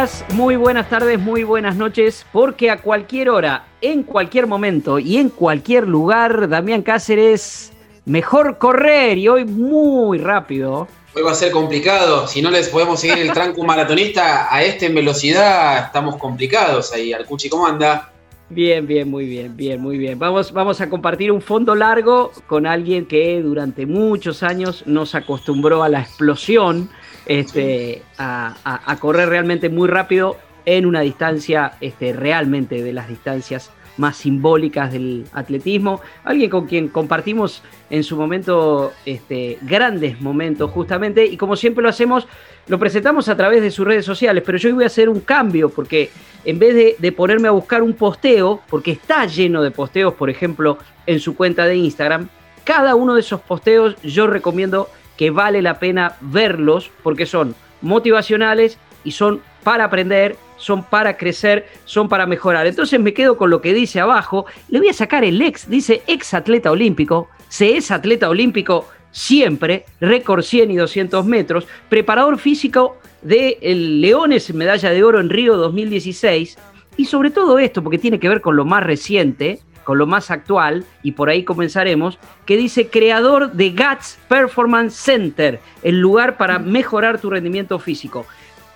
[0.00, 5.18] Días, muy buenas tardes, muy buenas noches, porque a cualquier hora, en cualquier momento y
[5.18, 7.72] en cualquier lugar, Damián Cáceres,
[8.06, 10.88] mejor correr y hoy muy rápido.
[11.14, 14.86] Hoy va a ser complicado, si no les podemos seguir el tranco maratonista a este
[14.86, 17.12] en velocidad, estamos complicados ahí.
[17.12, 18.10] Arcuchi, ¿cómo anda?
[18.48, 20.18] Bien, bien, muy bien, bien, muy bien.
[20.18, 25.82] Vamos, vamos a compartir un fondo largo con alguien que durante muchos años nos acostumbró
[25.82, 26.88] a la explosión
[27.30, 30.36] este, a, correr realmente muy rápido
[30.66, 36.88] en una distancia este, realmente de las distancias más simbólicas del atletismo, alguien con quien
[36.88, 42.26] compartimos en su momento este, grandes momentos justamente y como siempre lo hacemos,
[42.66, 45.20] lo presentamos a través de sus redes sociales, pero yo hoy voy a hacer un
[45.20, 46.10] cambio porque
[46.44, 50.30] en vez de, de ponerme a buscar un posteo, porque está lleno de posteos, por
[50.30, 52.28] ejemplo, en su cuenta de Instagram,
[52.64, 54.88] cada uno de esos posteos yo recomiendo
[55.20, 61.68] que vale la pena verlos porque son motivacionales y son para aprender, son para crecer,
[61.84, 62.66] son para mejorar.
[62.66, 64.46] Entonces me quedo con lo que dice abajo.
[64.70, 69.84] Le voy a sacar el ex, dice ex atleta olímpico, se es atleta olímpico siempre,
[70.00, 76.56] récord 100 y 200 metros, preparador físico de Leones, medalla de oro en Río 2016.
[76.96, 80.30] Y sobre todo esto, porque tiene que ver con lo más reciente, con lo más
[80.30, 86.58] actual, y por ahí comenzaremos, que dice creador de GATS Performance Center, el lugar para
[86.58, 88.26] mejorar tu rendimiento físico.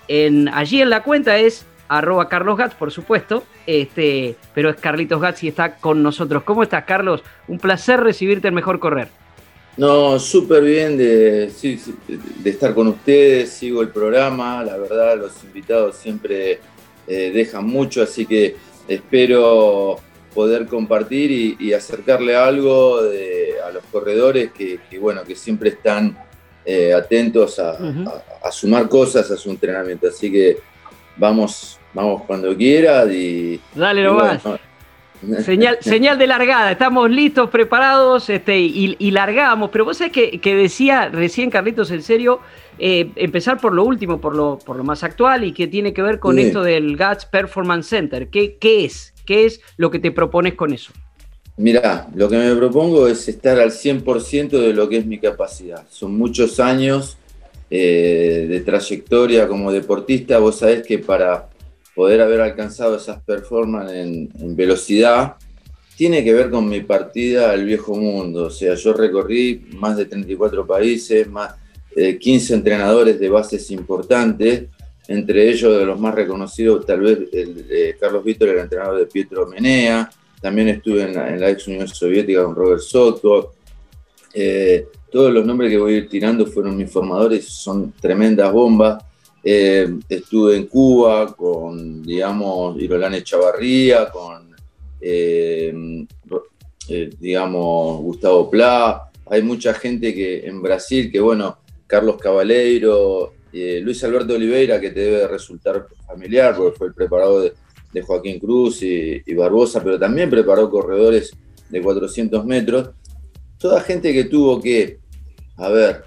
[0.07, 5.21] En, allí en la cuenta es arroba Carlos Gats, por supuesto, este, pero es Carlitos
[5.21, 6.43] Gats y está con nosotros.
[6.43, 7.23] ¿Cómo estás, Carlos?
[7.47, 9.07] Un placer recibirte en Mejor Correr.
[9.77, 15.97] No, súper bien de, de, estar con ustedes, sigo el programa, la verdad los invitados
[15.97, 16.59] siempre
[17.07, 18.55] eh, dejan mucho, así que
[18.87, 19.97] espero
[20.35, 26.15] poder compartir y, acercarle algo a los corredores que, bueno, que siempre están
[26.65, 27.77] eh, atentos a,
[28.51, 30.07] sumar cosas a su entrenamiento.
[30.09, 30.57] Así que
[31.15, 33.59] vamos, vamos cuando quieras y.
[33.73, 34.43] Dale nomás.
[35.43, 39.69] Señal, señal de largada, estamos listos, preparados este, y, largamos.
[39.71, 42.41] Pero vos sabés que, que decía recién Carlitos, en serio,
[42.77, 46.01] eh, empezar por lo último, por lo, por lo más actual y que tiene que
[46.01, 48.27] ver con esto del GATS Performance Center.
[48.29, 49.14] ¿Qué, ¿Qué es?
[49.25, 50.91] ¿Qué es lo que te propones con eso?
[51.57, 55.85] Mirá, lo que me propongo es estar al 100% de lo que es mi capacidad.
[55.89, 57.17] Son muchos años
[57.69, 60.37] eh, de trayectoria como deportista.
[60.39, 61.49] Vos sabés que para
[61.95, 65.35] poder haber alcanzado esas performances en, velocidad,
[65.95, 68.47] tiene que ver con mi partida al viejo mundo.
[68.47, 71.55] O sea, yo recorrí más de 34 países, más
[71.95, 74.65] de 15 entrenadores de bases importantes
[75.07, 79.45] entre ellos de los más reconocidos, tal vez eh, Carlos Víctor, el entrenador de Pietro
[79.47, 80.09] Menea,
[80.41, 83.53] también estuve en la, ex Unión Soviética con Robert Soto.
[84.33, 89.03] Eh, todos los nombres que voy a ir tirando fueron mis formadores, son tremendas bombas.
[89.43, 94.55] Eh, estuve en Cuba con, digamos, Irolane Chavarría, con,
[97.19, 99.11] digamos, Gustavo Pla.
[99.27, 104.91] Hay mucha gente que en Brasil, que bueno, Carlos Cabaleiro, eh, Luis Alberto Oliveira, que
[104.91, 110.29] te debe resultar familiar, porque fue el preparador de, Joaquín Cruz y, Barbosa, pero también
[110.29, 111.31] preparó corredores
[111.69, 112.89] de 400 metros.
[113.57, 114.99] Toda gente que tuvo que,
[115.55, 116.03] a ver,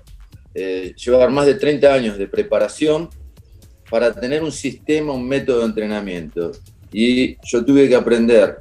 [0.54, 3.08] eh, llevar más de 30 años de preparación
[3.88, 6.52] para tener un sistema, un método de entrenamiento.
[6.92, 8.58] Y yo tuve que aprender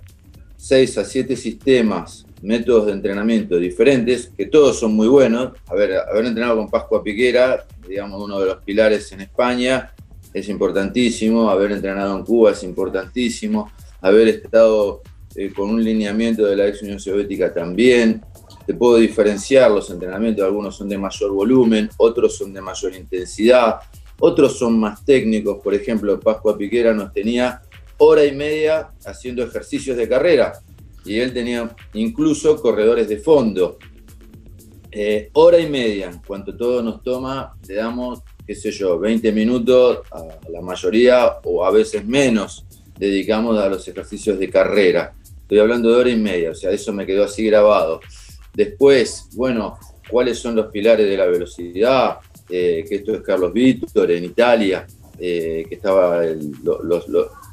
[0.55, 5.53] 6 a 7 sistemas, métodos de entrenamiento diferentes, que todos son muy buenos.
[5.67, 9.93] Haber entrenado con Pascua Piquera digamos, uno de los pilares en España,
[10.33, 15.01] es importantísimo, haber entrenado en Cuba es importantísimo, haber estado
[15.35, 18.21] eh, con un lineamiento de la ex Unión Soviética también.
[18.65, 23.77] Te puedo diferenciar los entrenamientos, algunos son de mayor volumen, otros son de mayor intensidad,
[24.19, 25.59] otros son más técnicos.
[25.63, 27.61] Por ejemplo, Pascua Piquera nos tenía
[27.97, 30.53] hora y media haciendo ejercicios de carrera
[31.07, 33.77] y él tenía incluso corredores de fondo.
[34.91, 39.31] Eh, hora y media, en cuanto todo nos toma, le damos, qué sé yo, 20
[39.31, 42.65] minutos a la mayoría o a veces menos
[42.97, 45.13] dedicamos a los ejercicios de carrera.
[45.41, 48.01] Estoy hablando de hora y media, o sea, eso me quedó así grabado.
[48.53, 49.77] Después, bueno,
[50.09, 52.17] ¿cuáles son los pilares de la velocidad?
[52.49, 54.87] Eh, que esto es Carlos Víctor en Italia,
[55.19, 56.21] eh, que estaba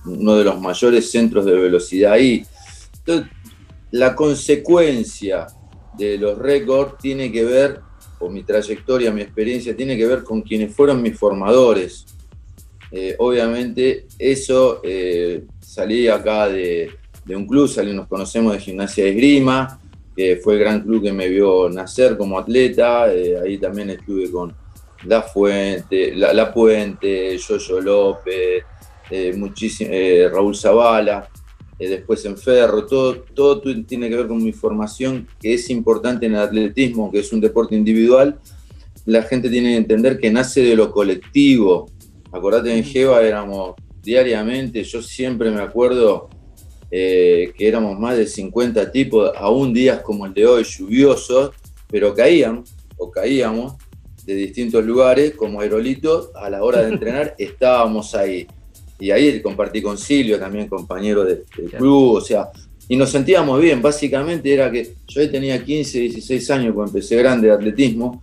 [0.06, 2.44] uno de los mayores centros de velocidad ahí.
[2.98, 3.30] Entonces,
[3.94, 5.46] la consecuencia
[5.96, 7.78] de los récords tiene que ver,
[8.18, 12.04] o mi trayectoria, mi experiencia, tiene que ver con quienes fueron mis formadores.
[12.90, 16.90] Eh, obviamente eso eh, salí acá de,
[17.28, 19.80] un club, salí, nos conocemos de Gimnasia de Esgrima,
[20.16, 24.28] que fue el gran club que me vio nacer como atleta, eh, ahí también estuve
[24.28, 24.56] con
[25.04, 28.64] La Fuente, La, Puente, Yoyo López,
[29.36, 29.92] muchísimo,
[30.32, 31.28] Raúl Zavala,
[31.78, 36.34] después en Ferro, todo, todo tiene que ver con mi formación, que es importante en
[36.34, 38.38] el atletismo, que es un deporte individual.
[39.06, 41.90] La gente tiene que entender que nace de lo colectivo.
[42.32, 46.28] Acordate, en Jeva éramos diariamente, yo siempre me acuerdo
[46.90, 51.50] eh, que éramos más de 50 tipos, aún días como el de hoy, lluviosos,
[51.88, 52.62] pero caían
[52.96, 53.74] o caíamos
[54.24, 58.46] de distintos lugares como aerolitos, a la hora de entrenar estábamos ahí
[59.04, 61.44] y ahí compartí con Silvio, también compañero del
[61.76, 62.48] club, o sea,
[62.88, 63.82] y nos sentíamos bien.
[63.82, 68.22] Básicamente era que yo tenía 15, 16 años cuando empecé grande de atletismo,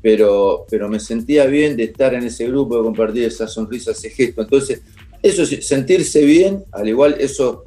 [0.00, 4.08] pero, pero me sentía bien de estar en ese grupo, de compartir esa sonrisa, ese
[4.08, 4.40] gesto.
[4.40, 4.80] Entonces,
[5.22, 7.64] eso, sentirse bien, al igual eso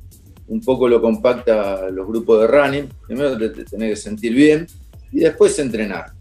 [0.47, 2.89] un poco lo compacta los grupos de running.
[3.05, 4.65] Primero te, tenés que sentir bien
[5.11, 6.13] y después entrenar.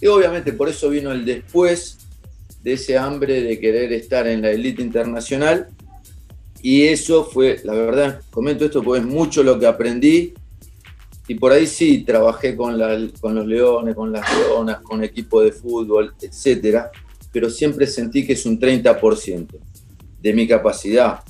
[0.00, 1.98] Y obviamente por eso vino el después,
[2.62, 5.68] de ese hambre de querer estar en la élite internacional.
[6.62, 10.34] Y eso fue, la verdad, comento esto porque es mucho lo que aprendí.
[11.28, 12.78] Y por ahí sí, trabajé con,
[13.20, 16.90] con los leones, con las leonas, con equipo de fútbol, etcétera,
[17.32, 19.46] pero siempre sentí que es un 30%
[20.20, 21.20] de mi capacidad.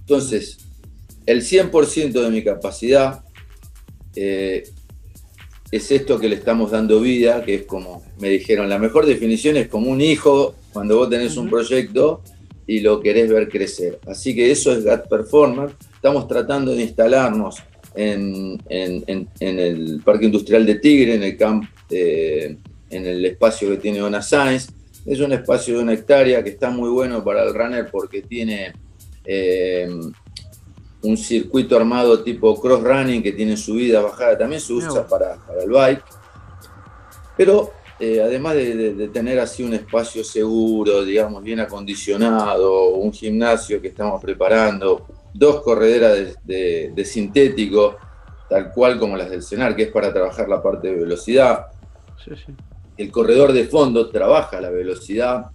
[0.00, 0.58] Entonces,
[1.26, 3.22] el 100% de mi capacidad
[4.16, 4.64] eh,
[5.70, 9.56] es esto que le estamos dando vida, que es como me dijeron, la mejor definición
[9.56, 12.22] es como un hijo cuando vos tenés un proyecto
[12.70, 13.98] y lo querés ver crecer.
[14.06, 15.74] Así que eso es GAT Performance.
[15.92, 17.56] Estamos tratando de instalarnos
[17.96, 22.56] en, el Parque Industrial de Tigre, en el camp, eh,
[22.88, 24.70] en el espacio que tiene Ona Science.
[25.04, 28.72] Es un espacio de una hectárea que está muy bueno para el runner porque tiene
[29.24, 29.90] eh,
[31.02, 34.38] un circuito armado tipo cross running que tiene subida, bajada.
[34.38, 36.04] También se usa para, para el bike.
[37.36, 43.88] Pero eh, además de, tener así un espacio seguro, digamos, bien acondicionado, un gimnasio que
[43.88, 47.96] estamos preparando, dos correderas de, sintético,
[48.48, 51.66] tal cual como las del CENAR, que es para trabajar la parte de velocidad.
[52.96, 55.50] El corredor de fondo trabaja la velocidad.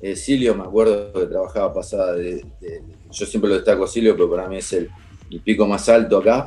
[0.00, 2.42] Eh, Silio, me acuerdo que trabajaba pasada de,
[3.10, 4.90] yo siempre lo destaco Silio, pero para mí es el,
[5.44, 6.46] pico más alto acá.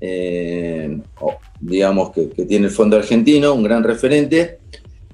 [0.00, 0.98] Eh,
[1.60, 4.60] digamos que, que, tiene el fondo argentino, un gran referente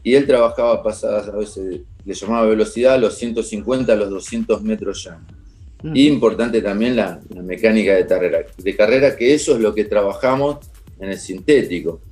[0.03, 5.05] y él trabajaba pasadas, a veces le llamaba velocidad, los 150 a los 200 metros
[5.05, 5.21] ya.
[5.95, 10.59] Y importante también la, mecánica de carrera, de carrera, que eso es lo que trabajamos
[10.99, 12.03] en el sintético,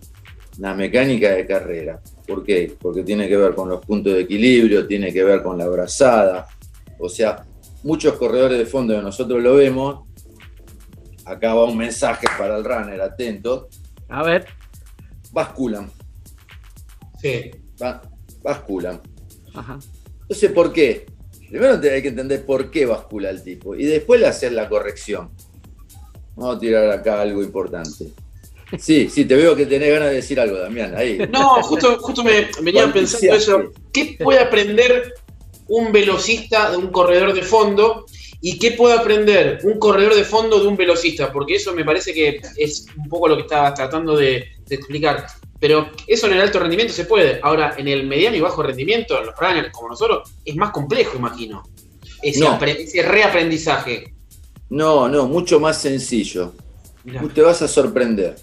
[0.59, 2.01] la mecánica de carrera.
[2.27, 2.75] ¿Por qué?
[2.81, 6.47] Porque tiene que ver con los puntos de equilibrio, tiene que ver con la brazada.
[6.99, 7.45] O sea,
[7.83, 10.07] muchos corredores de fondo que nosotros lo vemos,
[11.27, 13.69] acá va un mensaje para el runner, atento.
[14.09, 14.47] A ver.
[15.31, 15.91] Basculan.
[17.21, 17.51] Sí
[18.43, 19.01] basculan.
[20.23, 21.07] Entonces, ¿por qué?
[21.49, 25.31] Primero hay que entender por qué bascula el tipo y después le hacer la corrección.
[26.37, 28.13] Vamos a tirar acá algo importante.
[28.79, 30.95] Sí, sí, te veo que tenés ganas de decir algo, Damián.
[30.95, 31.19] Ahí.
[31.33, 33.73] No, justo, justo me venía pensando eso.
[33.93, 35.15] ¿Qué puede aprender
[35.69, 38.05] un velocista de un corredor de fondo
[38.41, 41.33] y qué puede aprender un corredor de fondo de un velocista?
[41.33, 45.27] Porque eso me parece que es un poco lo que estaba tratando de explicar.
[45.61, 47.41] Pero eso en el alto rendimiento se puede.
[47.43, 51.63] Ahora, en el mediano y bajo rendimiento, los runners como nosotros, es más complejo, imagino.
[52.23, 54.15] Ese, reaprendizaje.
[54.71, 56.53] No, no, mucho más sencillo.
[57.35, 58.37] Te vas a sorprender.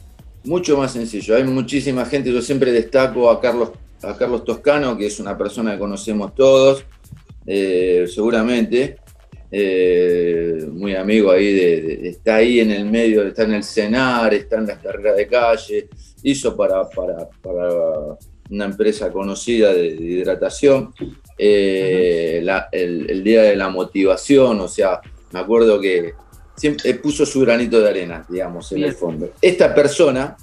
[0.44, 1.36] Mucho más sencillo.
[1.36, 5.74] Hay muchísima gente, yo siempre destaco a Carlos, a Carlos Toscano, que es una persona
[5.74, 6.84] que conocemos todos,
[7.46, 8.98] eh, seguramente.
[9.52, 14.58] Eh, muy amigo ahí, de, está ahí en el medio, está en el cenar, está
[14.58, 15.88] en las carreras de calle,
[16.26, 17.28] hizo para, para,
[18.50, 20.94] una empresa conocida de, hidratación,
[21.38, 25.02] eh, el, día de la motivación, o sea,
[25.32, 26.14] me acuerdo que
[26.56, 29.32] siempre puso su granito de arena, digamos, en el fondo.
[29.42, 30.36] Esta persona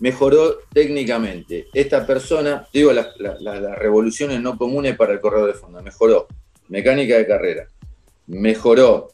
[0.00, 1.68] mejoró técnicamente.
[1.72, 3.08] Esta persona, digo las,
[3.78, 6.26] revoluciones no comunes para el corredor de fondo, mejoró
[6.68, 7.68] mecánica de carrera,
[8.26, 9.08] mejoró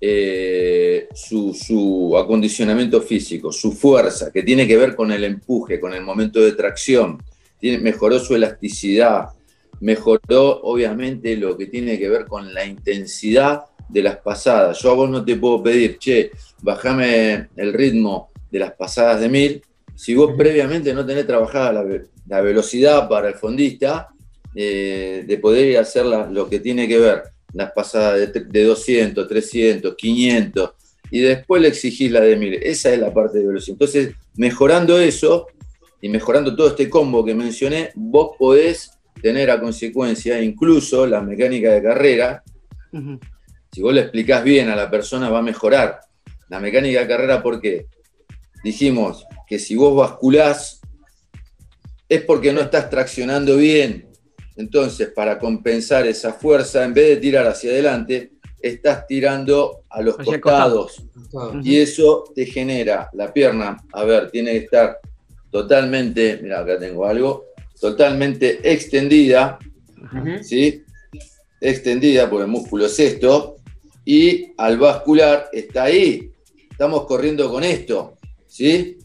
[0.00, 6.02] eh, su, acondicionamiento físico, su fuerza, que tiene que ver con el empuje, con el
[6.02, 7.22] momento de tracción,
[7.62, 9.28] mejoró su elasticidad,
[9.80, 14.78] mejoró obviamente lo que tiene que ver con la intensidad de las pasadas.
[14.80, 16.30] Yo a vos no te puedo pedir, che,
[16.62, 19.62] bajame el ritmo de las pasadas de mil,
[19.94, 21.84] si vos previamente no tenés trabajada
[22.26, 24.08] la, velocidad para el fondista,
[24.54, 29.94] eh, de poder hacer lo que tiene que ver las pasadas de, de, 200, 300,
[29.96, 30.70] 500,
[31.10, 32.54] y después le exigís la de 1000.
[32.62, 33.74] Esa es la parte de velocidad.
[33.74, 35.46] Entonces, mejorando eso
[36.00, 38.90] y mejorando todo este combo que mencioné, vos podés
[39.22, 42.42] tener a consecuencia incluso la mecánica de carrera.
[43.72, 46.00] Si vos le explicás bien a la persona, va a mejorar.
[46.48, 47.86] La mecánica de carrera, ¿por qué?
[48.62, 50.80] Dijimos que si vos basculás,
[52.08, 54.08] es porque no estás traccionando bien.
[54.56, 60.16] Entonces, para compensar esa fuerza, en vez de tirar hacia adelante, estás tirando a los
[60.16, 61.02] costados.
[61.62, 64.98] Y eso te genera la pierna, a ver, tiene que estar
[65.50, 67.46] totalmente, mira, acá tengo algo,
[67.80, 69.58] totalmente extendida,
[70.42, 70.82] ¿sí?
[71.60, 73.56] Extendida, porque el músculo es esto,
[74.04, 76.30] y al bascular está ahí.
[76.70, 78.98] Estamos corriendo con esto, ¿sí?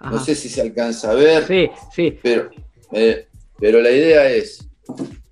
[0.00, 1.46] No sé si se alcanza a ver.
[1.46, 2.18] Sí, sí.
[2.22, 2.50] Pero,
[2.92, 4.66] eh, pero la idea es,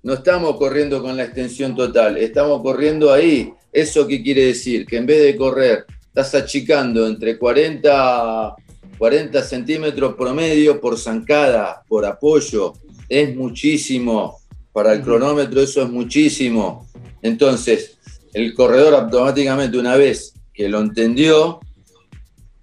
[0.03, 3.53] no estamos corriendo con la extensión total, estamos corriendo ahí.
[3.71, 4.85] ¿Eso qué quiere decir?
[4.85, 8.55] Que en vez de correr, estás achicando entre 40,
[8.97, 12.73] 40 centímetros promedio por zancada, por apoyo.
[13.09, 14.37] Es muchísimo.
[14.71, 16.87] Para el cronómetro eso es muchísimo.
[17.21, 17.97] Entonces,
[18.33, 21.59] el corredor automáticamente una vez que lo entendió,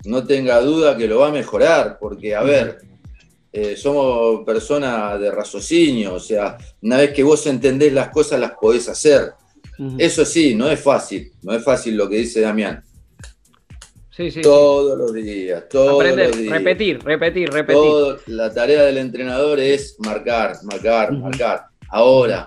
[0.04, 2.78] no tenga duda que lo va a mejorar, porque, a ver,
[3.52, 8.52] eh, somos personas de raciocinio, o sea, una vez que vos entendés las cosas, las
[8.52, 9.32] podés hacer.
[9.96, 12.84] Eso sí, no es fácil, no es fácil lo que dice Damián.
[14.10, 16.52] Sí, sí, todos los días, todos los días.
[16.52, 18.18] Repetir, repetir, repetir.
[18.26, 21.64] la tarea del entrenador es marcar, marcar, marcar.
[21.88, 22.46] Ahora,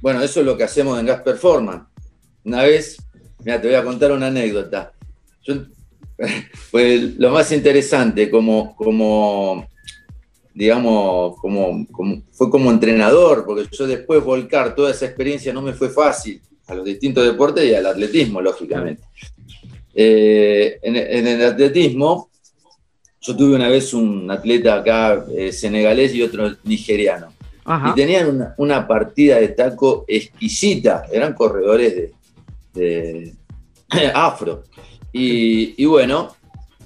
[0.00, 1.84] bueno, eso es lo que hacemos en Gas Performance.
[2.44, 2.96] Una vez,
[3.44, 4.94] mira, te voy a contar una anécdota.
[5.42, 5.56] Yo
[6.70, 9.68] pues lo más interesante, como, como
[10.54, 11.86] digamos, como,
[12.32, 16.74] fue como entrenador, porque yo después volcar toda esa experiencia no me fue fácil a
[16.74, 19.02] los distintos deportes y al atletismo, lógicamente.
[19.94, 22.30] Eh, en, el atletismo,
[23.20, 27.32] yo tuve una vez un atleta acá eh, senegalés y otro nigeriano.
[27.90, 32.10] Y tenían una, partida de taco exquisita, eran corredores
[32.74, 33.34] de
[34.14, 34.64] afro.
[35.12, 36.34] Y, bueno,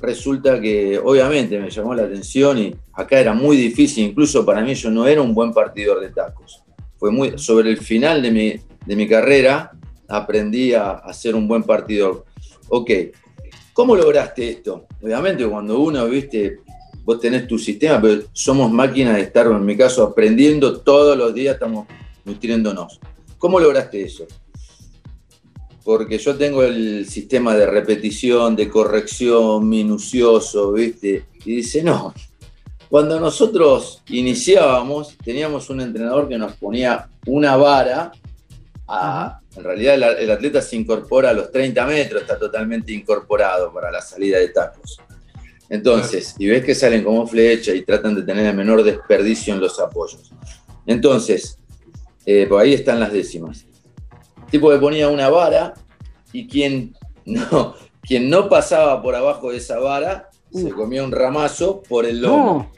[0.01, 4.75] resulta que obviamente me llamó la atención y acá era muy difícil, incluso para mí
[4.75, 6.63] yo no era un buen partidor de tacos.
[6.97, 8.55] Fue sobre el final de mi,
[8.87, 9.73] de mi carrera
[10.09, 12.25] aprendí a, a ser un buen partidor.
[12.69, 12.91] Ok,
[13.73, 14.87] ¿cómo lograste esto?
[15.03, 16.61] Obviamente cuando uno, viste,
[17.05, 21.35] vos tenés tu sistema, pero somos máquinas de estar, en mi caso, aprendiendo todos los
[21.35, 21.87] días, estamos
[22.25, 23.01] nutriéndonos.
[23.39, 24.27] ¿Cómo lograste eso?
[25.85, 31.27] porque yo tengo el sistema de repetición, de corrección minucioso, ¿viste?
[31.45, 32.15] Y dice, no,
[32.89, 38.13] cuando nosotros iniciábamos, teníamos un entrenador que nos ponía una vara,
[39.57, 44.01] en realidad el, atleta se incorpora a los 30 metros, está totalmente incorporado para la
[44.01, 44.99] salida de tacos.
[45.71, 49.61] Entonces, y ves que salen como flecha y tratan de tener el menor desperdicio en
[49.61, 50.31] los apoyos.
[50.87, 51.59] Entonces,
[52.27, 53.67] eh, por ahí están las décimas
[54.55, 55.75] tipo que ponía una vara
[56.33, 61.83] y quien no, quien no pasaba por abajo de esa vara se comía un ramazo
[61.83, 62.71] por el lomo.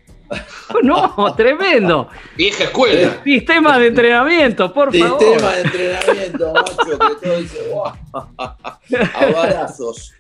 [0.83, 2.09] No, no tremendo.
[2.37, 3.21] Vieja escuela.
[3.23, 5.21] Sistema de entrenamiento, por favor.
[5.21, 7.93] Sistema de entrenamiento, macho, que todo dice, wow,
[8.39, 10.15] a varazos.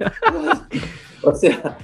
[1.22, 1.78] O sea,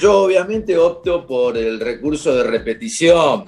[0.00, 3.44] yo obviamente opto por el recurso de repetición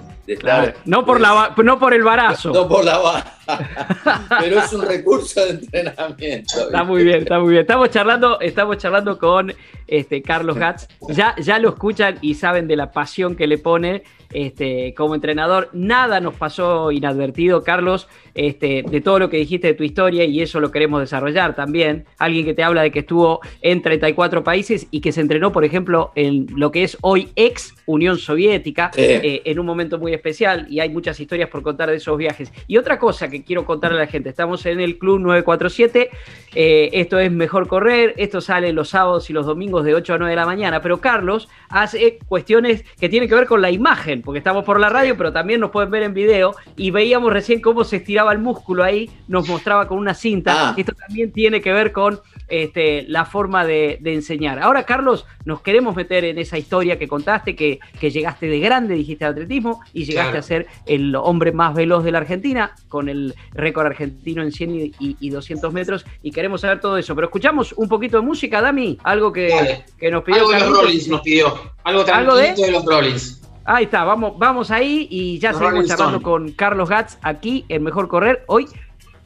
[0.85, 2.53] no, por la, no por el barazo.
[2.61, 3.35] No, por la vara.
[4.41, 6.67] Pero es un recurso de entrenamiento.
[6.67, 7.63] Está muy bien, está muy bien.
[7.63, 9.53] Estamos charlando, estamos charlando con
[9.87, 10.89] este, Carlos Gatz.
[11.09, 15.71] Ya, ya lo escuchan y saben de la pasión que le pone este, como entrenador.
[15.73, 20.41] Nada nos pasó inadvertido, Carlos, este, de todo lo que dijiste de tu historia y
[20.41, 22.05] eso lo queremos desarrollar también.
[22.19, 25.65] Alguien que te habla de que estuvo en 34 países y que se entrenó, por
[25.65, 30.67] ejemplo, en lo que es hoy ex Unión Soviética eh, en un momento muy especial
[30.69, 32.53] y hay muchas historias por contar de esos viajes.
[32.67, 36.11] Y otra cosa que quiero contarle a la gente, estamos en el Club 947,
[36.55, 40.19] eh, esto es Mejor Correr, esto sale los sábados y los domingos de 8 a
[40.19, 44.23] 9 de la mañana, pero Carlos hace cuestiones que tienen que ver con la imagen,
[44.23, 47.61] porque estamos por la radio, pero también nos pueden ver en video y veíamos recién
[47.61, 50.75] cómo se estiraba el músculo ahí, nos mostraba con una cinta, ah.
[50.77, 54.59] esto también tiene que ver con este, la forma de, enseñar.
[54.59, 59.25] Ahora, Carlos, nos queremos meter en esa historia que contaste, que, llegaste de grande, dijiste
[59.25, 63.87] atletismo, y llegaste a ser el hombre más veloz de la Argentina, con el récord
[63.87, 67.15] argentino en 100 y, 200 metros, y queremos saber todo eso.
[67.15, 70.41] Pero escuchamos un poquito de música, Dami, algo que, nos pidió.
[70.41, 72.55] Algo de los Rollins nos pidió, algo ¿Algo de?
[72.55, 73.41] de los Rollins.
[73.65, 78.09] Ahí está, vamos, vamos ahí y ya seguimos charlando con Carlos Gatz aquí en Mejor
[78.09, 78.67] Correr, hoy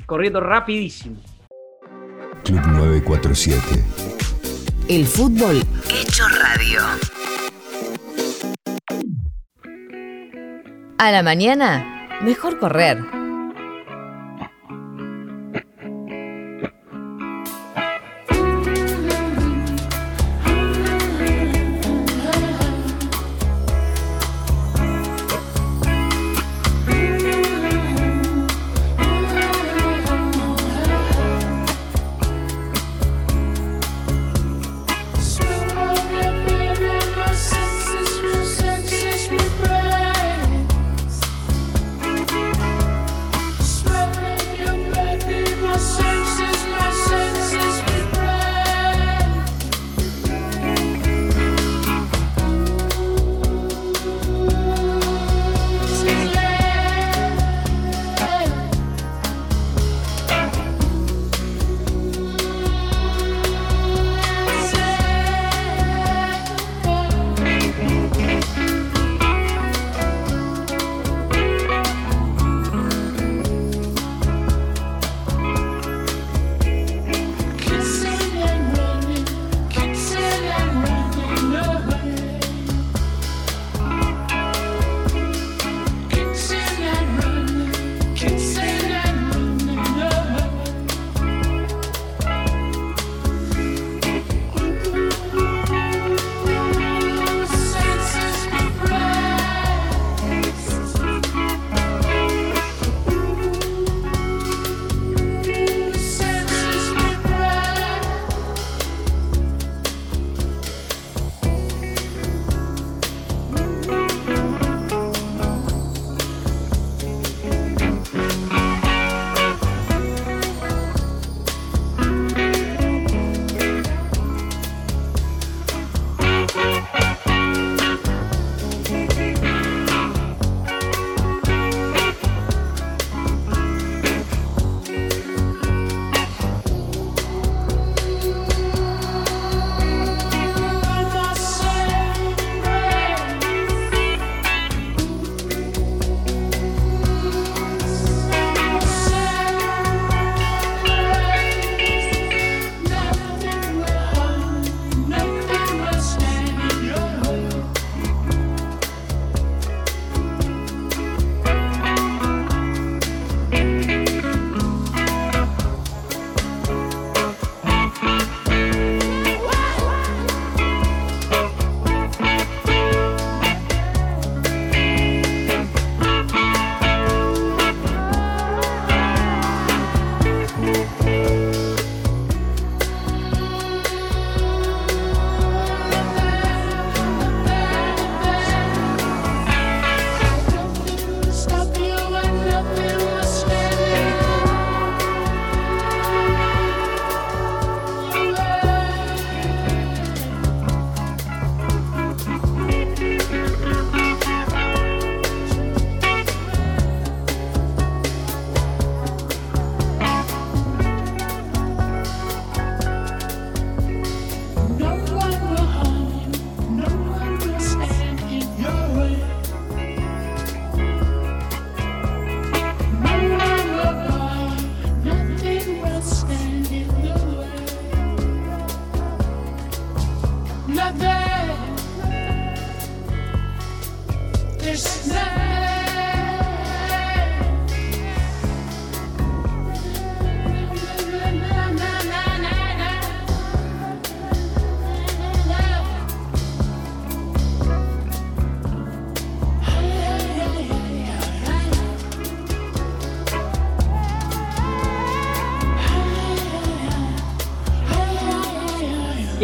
[0.07, 1.17] corriendo rapidísimo.
[2.45, 3.85] Club 947.
[4.89, 6.83] El fútbol hecho radio.
[10.97, 13.14] A la mañana, mejor correr.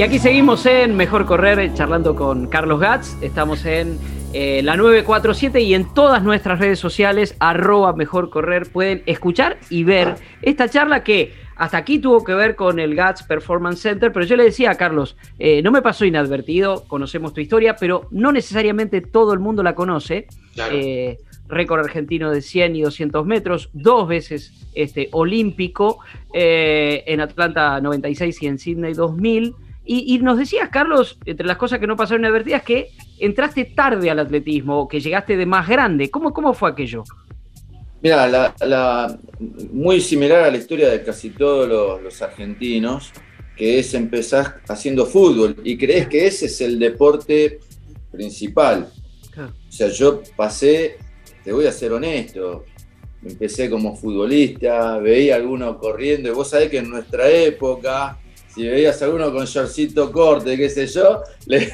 [0.01, 3.23] Y aquí seguimos en Mejor Correr, charlando con Carlos Gatz.
[3.23, 3.99] Estamos en
[4.33, 9.85] eh, la 947 y en todas nuestras redes sociales, arroba Mejor Correr, pueden escuchar y
[9.85, 14.25] ver esta charla que hasta aquí tuvo que ver con el GATS Performance Center, pero
[14.25, 18.33] yo le decía a Carlos, eh, no me pasó inadvertido, conocemos tu historia, pero no
[18.33, 20.29] necesariamente todo el mundo la conoce.
[20.73, 25.99] Eh, récord argentino de 100 y 200 metros, dos veces este, olímpico,
[26.33, 29.55] en Atlanta 96 y en Sydney 2000.
[29.85, 34.21] Y, nos decías, Carlos, entre las cosas que no pasaron inadvertidas, que entraste tarde al
[34.21, 36.11] atletismo, que llegaste de más grande.
[36.11, 37.03] ¿Cómo, cómo fue aquello?
[38.03, 39.19] Mira, la,
[39.73, 41.69] muy similar a la historia de casi todos
[42.03, 43.13] los, argentinos,
[43.57, 47.59] que es empezar haciendo fútbol y crees que ese es el deporte
[48.11, 48.89] principal.
[49.37, 50.97] O sea, yo pasé,
[51.45, 52.65] te voy a ser honesto,
[53.23, 58.19] empecé como futbolista, veía a algunos corriendo, y vos sabés que en nuestra época
[58.55, 61.73] si veías a alguno con shortcito corte, qué sé yo, le...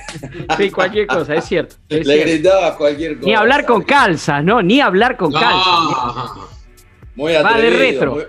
[0.57, 1.77] Sí, cualquier cosa, es cierto.
[1.89, 3.27] le gritabas cualquier cosa.
[3.27, 4.63] Ni hablar con calzas, ¿no?
[4.63, 6.31] Ni hablar con calzas.
[7.15, 8.27] Muy atrevido, retro.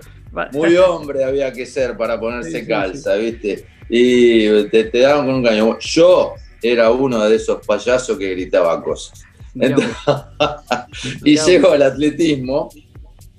[0.52, 3.66] Muy, hombre había que ser para ponerse calza, ¿viste?
[3.88, 5.78] Y te, daban con un caño.
[5.80, 9.24] Yo era uno de esos payasos que gritaba cosas.
[11.24, 12.68] y llego al atletismo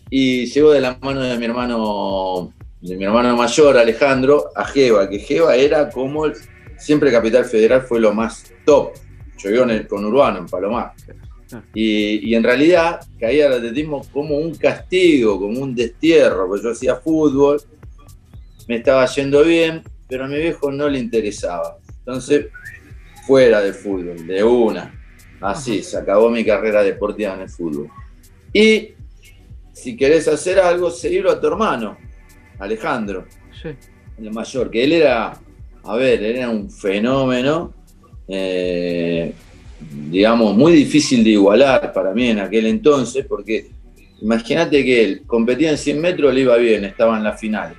[0.09, 5.09] y llego de la mano de mi hermano de mi hermano mayor, Alejandro, a Jeva,
[5.09, 6.25] que Jeva era como,
[6.77, 8.93] siempre Capital Federal fue lo más top.
[9.37, 10.93] Yo vivo en el conurbano, en Palomar.
[11.73, 16.95] Y, en realidad caía el atletismo como un castigo, como un destierro, porque yo hacía
[16.95, 17.61] fútbol,
[18.67, 21.77] me estaba yendo bien, pero a mi viejo no le interesaba.
[21.99, 22.47] Entonces,
[23.25, 24.95] fuera de fútbol, de una.
[25.41, 27.89] Así, se acabó mi carrera deportiva en el fútbol.
[28.53, 28.89] Y
[29.73, 31.97] si querés hacer algo, seguirlo a tu hermano.
[32.59, 33.25] Alejandro,
[34.17, 35.39] el mayor, que él era,
[35.83, 37.73] a ver, era un fenómeno,
[38.27, 39.33] eh,
[40.09, 43.67] digamos, muy difícil de igualar para mí en aquel entonces, porque
[44.21, 47.77] imagínate que él competía en 100 metros, le iba bien, estaba en las finales.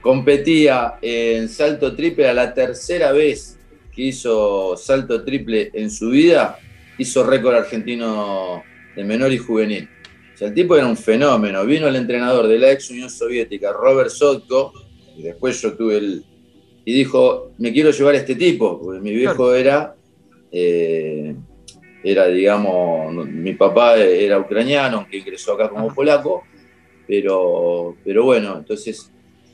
[0.00, 3.58] Competía en salto triple a la tercera vez
[3.94, 6.58] que hizo salto triple en su vida,
[6.98, 8.62] hizo récord argentino
[8.96, 9.88] de menor y juvenil
[10.40, 11.64] el tipo era un fenómeno.
[11.64, 14.72] Vino el entrenador de la ex Unión Soviética, Robert Sotko,
[15.16, 16.24] y después yo tuve el.
[16.84, 19.94] Y dijo: Me quiero llevar a este tipo, porque mi viejo era.
[20.50, 21.34] Eh,
[22.02, 26.44] era, digamos, mi papá era ucraniano, aunque ingresó acá como polaco,
[27.06, 29.10] pero, pero bueno, entonces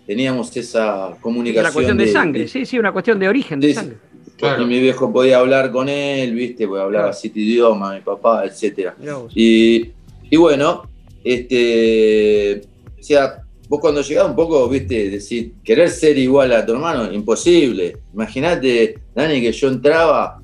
[0.06, 1.64] teníamos esa comunicación.
[1.64, 3.96] Una cuestión de, sangre, sí, sí, una cuestión de origen de, sangre.
[4.36, 4.66] Claro.
[4.66, 8.92] mi viejo podía hablar con él, viste, porque hablaba siete idiomas, mi papá, etc.
[9.34, 9.92] Y,
[10.30, 10.88] y bueno,
[11.24, 12.62] este,
[12.98, 17.12] o sea, vos cuando llegás un poco, viste, decir, querer ser igual a tu hermano,
[17.12, 17.98] imposible.
[18.12, 20.40] Imagínate, Dani, que yo entraba,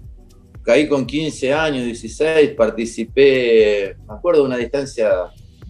[0.62, 5.11] caí con 15 años, 16, participé, me acuerdo de una distancia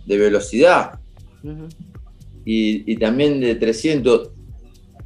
[0.07, 0.99] de velocidad
[2.45, 4.31] y, también de 300.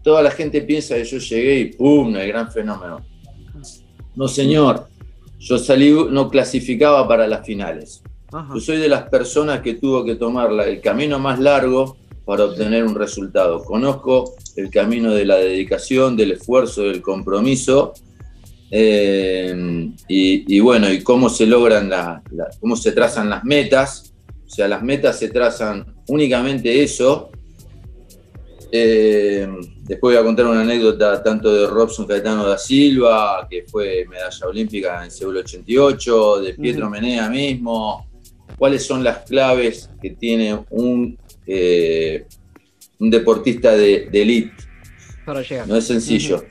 [0.03, 2.15] Toda la gente piensa que yo llegué y ¡pum!
[2.17, 3.05] el gran fenómeno.
[4.15, 4.89] No, señor,
[5.39, 8.03] yo salí, no clasificaba para las finales.
[8.33, 12.85] Yo soy de las personas que tuvo que tomar el camino más largo para obtener
[12.85, 13.63] un resultado.
[13.63, 17.95] Conozco el camino de la dedicación, del esfuerzo, del compromiso
[18.71, 21.91] eh, y, bueno, y cómo se logran,
[22.61, 24.13] cómo se trazan las metas.
[24.45, 27.31] O sea, las metas se trazan únicamente eso.
[28.73, 29.49] Eh,
[29.83, 34.47] después voy a contar una anécdota tanto de Robson Caetano da Silva, que fue medalla
[34.49, 38.06] olímpica en Seúl 88, de Pietro Menea mismo,
[38.59, 42.27] cuáles son las claves que tiene un, eh,
[42.99, 44.53] un deportista de, de elite.
[45.25, 45.69] Para llegar.
[45.69, 46.45] No es sencillo.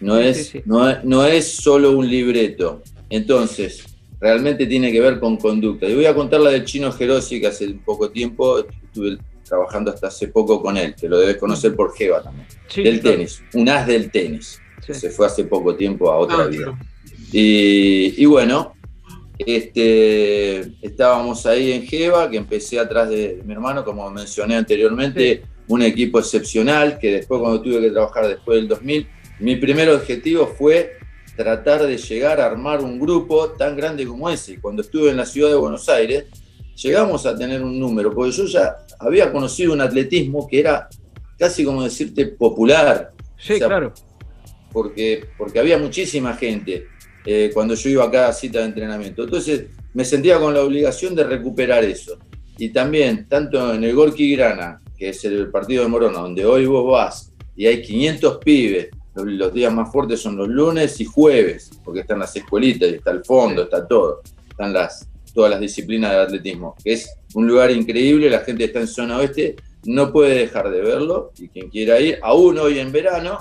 [0.00, 2.82] no, es, No, es solo un libreto.
[3.08, 3.84] Entonces,
[4.20, 5.88] realmente tiene que ver con conducta.
[5.88, 9.18] Y voy a contar la del chino Gerosi, que hace poco tiempo estuve
[9.50, 12.46] trabajando hasta hace poco con él, que lo debes conocer por Jeva también.
[12.76, 14.60] del tenis, un as del tenis.
[14.80, 16.78] Se fue hace poco tiempo a otra ah, vida.
[17.32, 18.74] Y, y, bueno,
[19.46, 25.82] este, estábamos ahí en Jeva, que empecé atrás de mi hermano, como mencioné anteriormente, un
[25.82, 29.06] equipo excepcional, que después cuando tuve que trabajar después del 2000,
[29.40, 30.98] mi primer objetivo fue
[31.36, 34.60] tratar de llegar a armar un grupo tan grande como ese.
[34.60, 36.26] Cuando estuve en la ciudad de Buenos Aires,
[36.76, 40.88] llegamos a tener un número, porque yo ya había conocido un atletismo que era
[41.38, 43.12] casi como decirte popular.
[43.38, 43.94] Sí, claro.
[44.72, 46.86] Porque, porque había muchísima gente.
[47.24, 49.24] Eh, cuando yo iba a cada cita de entrenamiento.
[49.24, 52.18] Entonces me sentía con la obligación de recuperar eso.
[52.56, 56.66] Y también, tanto en el Gorky Grana, que es el partido de Morona, donde hoy
[56.66, 61.70] vos vas y hay 500 pibes los días más fuertes son los lunes y jueves,
[61.84, 64.20] porque están las escuelitas y está el fondo, está todo.
[64.48, 68.80] Están las, todas las disciplinas del atletismo, que es un lugar increíble, la gente está
[68.80, 72.92] en zona oeste, no puede dejar de verlo y quien quiera ir, aún hoy en
[72.92, 73.38] verano,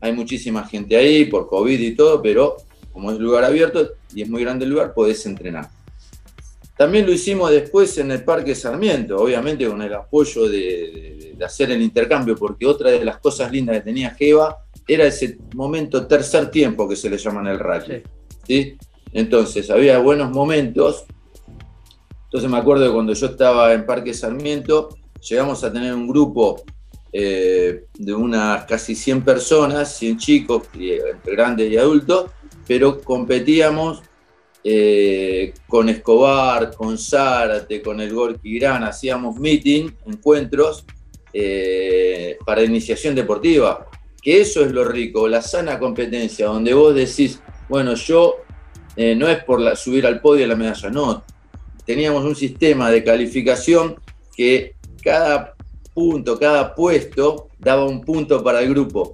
[0.00, 2.56] hay muchísima gente ahí por COVID y todo, pero
[2.94, 5.68] como es lugar abierto y es muy grande el lugar, podés entrenar.
[6.76, 11.82] También lo hicimos después en el Parque Sarmiento, obviamente con el apoyo de, hacer el
[11.82, 16.88] intercambio, porque otra de las cosas lindas que tenía Jeva era ese momento tercer tiempo
[16.88, 18.02] que se le llama en el rally.
[18.46, 18.76] Sí.
[19.12, 21.04] Entonces, había buenos momentos.
[22.24, 24.96] Entonces me acuerdo que cuando yo estaba en Parque Sarmiento,
[25.28, 26.62] llegamos a tener un grupo
[27.12, 32.32] eh, de unas casi 100 personas, 100 chicos, entre grandes y adultos,
[32.66, 34.02] pero competíamos
[34.62, 40.86] eh, con Escobar, con Zárate, con el Gorky Gran, hacíamos meeting, encuentros
[41.32, 43.86] eh, para iniciación deportiva.
[44.22, 48.36] Que eso es lo rico, la sana competencia, donde vos decís, bueno, yo
[48.96, 51.24] eh, no es por subir al podio la medalla, no.
[51.84, 53.96] Teníamos un sistema de calificación
[54.34, 55.54] que cada
[55.92, 59.12] punto, cada puesto daba un punto para el grupo.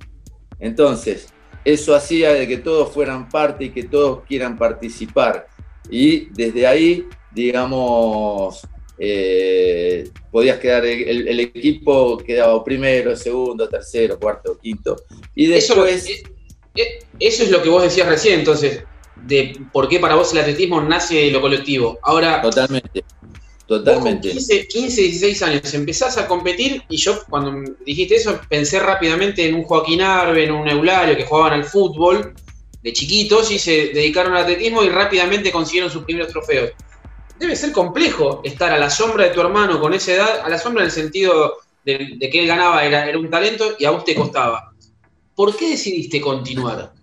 [0.60, 1.32] Entonces,
[1.64, 5.46] eso hacía de que todos fueran parte y que todos quieran participar.
[5.90, 8.66] Y desde ahí, digamos,
[8.98, 14.96] eh, podías quedar, el, equipo quedaba primero, segundo, tercero, cuarto, quinto.
[15.34, 16.06] Y después...
[16.06, 16.30] Eso,
[17.18, 18.84] eso es lo que vos decías recién, entonces,
[19.26, 21.98] de por qué para vos el atletismo nace de lo colectivo.
[22.02, 22.40] Ahora...
[22.40, 23.04] Totalmente.
[23.70, 24.30] Totalmente.
[24.30, 29.54] 15, 15, 16 años, empezás a competir y yo cuando dijiste eso pensé rápidamente en
[29.54, 32.34] un Joaquín Arbe, en un Eulario que jugaban al fútbol
[32.82, 36.72] de chiquitos y se dedicaron al atletismo y rápidamente consiguieron sus primeros trofeos.
[37.38, 40.58] Debe ser complejo estar a la sombra de tu hermano con esa edad, a la
[40.58, 44.04] sombra en el sentido de, que él ganaba, era, era, un talento y a vos
[44.04, 44.72] te costaba.
[45.36, 46.92] ¿Por qué decidiste continuar?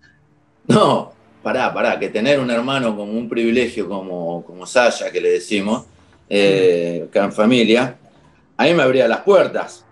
[0.67, 5.29] No, pará, pará, que tener un hermano como un privilegio como, como Saya, que le
[5.29, 5.85] decimos,
[6.29, 7.97] eh, en familia,
[8.57, 9.85] a mí me abría las puertas.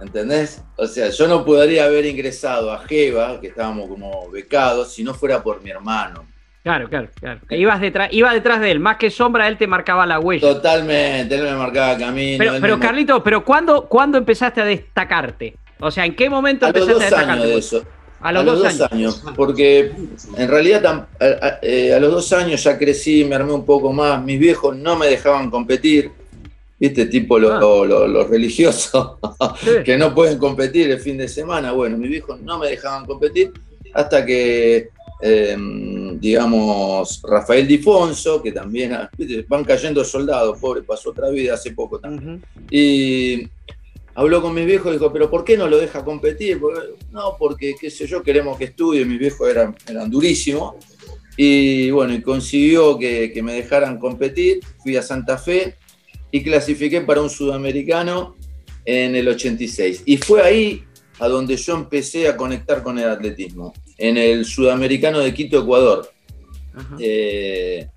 [0.00, 0.62] ¿Entendés?
[0.76, 5.14] O sea, yo no podría haber ingresado a Jeva, que estábamos como becados, si no
[5.14, 6.26] fuera por mi hermano.
[6.64, 7.40] Claro, claro, claro.
[7.50, 10.48] ibas detrás, iba detrás de él, más que sombra, él te marcaba la huella.
[10.48, 12.38] Totalmente, él me marcaba camino.
[12.38, 15.56] Pero, pero Carlito, pero ¿cuándo, ¿cuándo empezaste a destacarte?
[15.80, 17.32] O sea, ¿en qué momento empezaste a destacarte?
[17.32, 17.84] Años de eso.
[18.22, 19.22] A los, dos, años.
[19.34, 19.92] Porque
[20.36, 21.08] en realidad
[21.60, 24.22] eh, a, los dos años ya crecí, me armé un poco más.
[24.22, 26.10] Mis viejos no me dejaban competir.
[26.78, 27.06] ¿Viste?
[27.06, 28.26] Tipo los ah.
[28.28, 29.12] religiosos
[29.84, 31.72] que no pueden competir el fin de semana.
[31.72, 33.52] Bueno, mis viejos no me dejaban competir
[33.94, 34.88] hasta que,
[35.20, 38.96] em, digamos, Rafael Difonso, que también
[39.48, 42.42] van cayendo soldados, pobre, pasó otra vida hace poco también.
[42.70, 43.48] Y
[44.14, 46.60] habló con mis viejos y dijo, pero ¿por qué no lo deja competir?
[47.10, 50.74] no, porque, qué sé yo, queremos que estudie, mis viejos eran, eran durísimos.
[51.36, 55.76] Y bueno, y consiguió que, me dejaran competir, fui a Santa Fe
[56.30, 58.36] y clasifiqué para un sudamericano
[58.84, 60.02] en el 86.
[60.04, 60.84] Y fue ahí
[61.18, 66.10] a donde yo empecé a conectar con el atletismo, en el sudamericano de Quito, Ecuador.
[66.98, 67.88] Eh,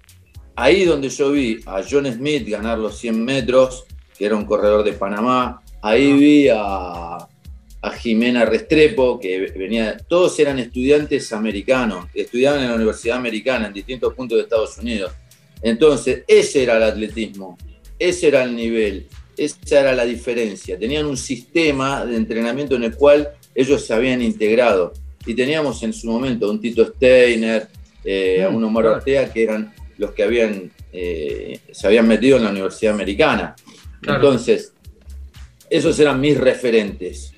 [0.55, 3.85] ahí donde yo vi a John Smith ganar los 100 metros,
[4.17, 7.27] que era un corredor de Panamá, Ahí vi a,
[7.99, 14.11] Jimena Restrepo, que venía, todos eran estudiantes americanos, estudiaban en la Universidad Americana en distintos
[14.15, 15.11] puntos de Estados Unidos.
[15.61, 17.55] Entonces, ese era el atletismo,
[17.99, 19.05] ese era el nivel,
[19.37, 20.79] esa era la diferencia.
[20.79, 24.91] Tenían un sistema de entrenamiento en el cual ellos se habían integrado.
[25.27, 27.67] Y teníamos en su momento un Tito Steiner,
[28.03, 32.45] eh, a un Omar Ortega, que eran los que habían, eh, se habían metido en
[32.45, 33.55] la Universidad Americana.
[34.01, 34.71] Entonces,
[35.69, 37.33] esos eran mis referentes.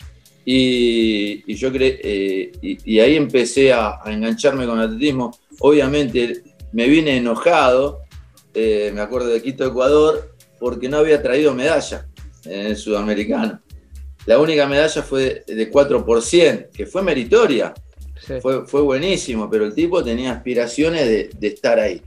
[0.49, 5.37] Y, yo creo, eh, y, ahí empecé a, engancharme con el atletismo.
[5.59, 8.03] Obviamente me vine enojado,
[8.53, 12.07] eh, me acuerdo de Quito, Ecuador, porque no había traído medalla
[12.45, 13.61] en el sudamericano.
[14.25, 16.05] La única medalla fue de 4
[16.73, 17.73] que fue meritoria.
[18.41, 21.07] Fue, fue buenísimo, pero el tipo tenía aspiraciones
[21.39, 22.01] de, estar ahí.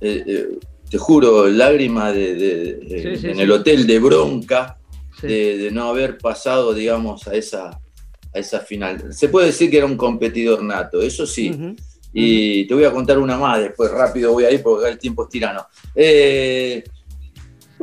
[0.00, 0.58] Eh,
[0.90, 4.78] te juro, lágrimas de, en el hotel de bronca
[5.26, 9.12] de, no haber pasado, digamos, a esa, a esa final.
[9.12, 11.76] Se puede decir que era un competidor nato, eso sí.
[12.12, 15.24] Y te voy a contar una más, después rápido voy a ir porque el tiempo
[15.24, 15.66] es tirano.
[15.94, 16.84] Eh,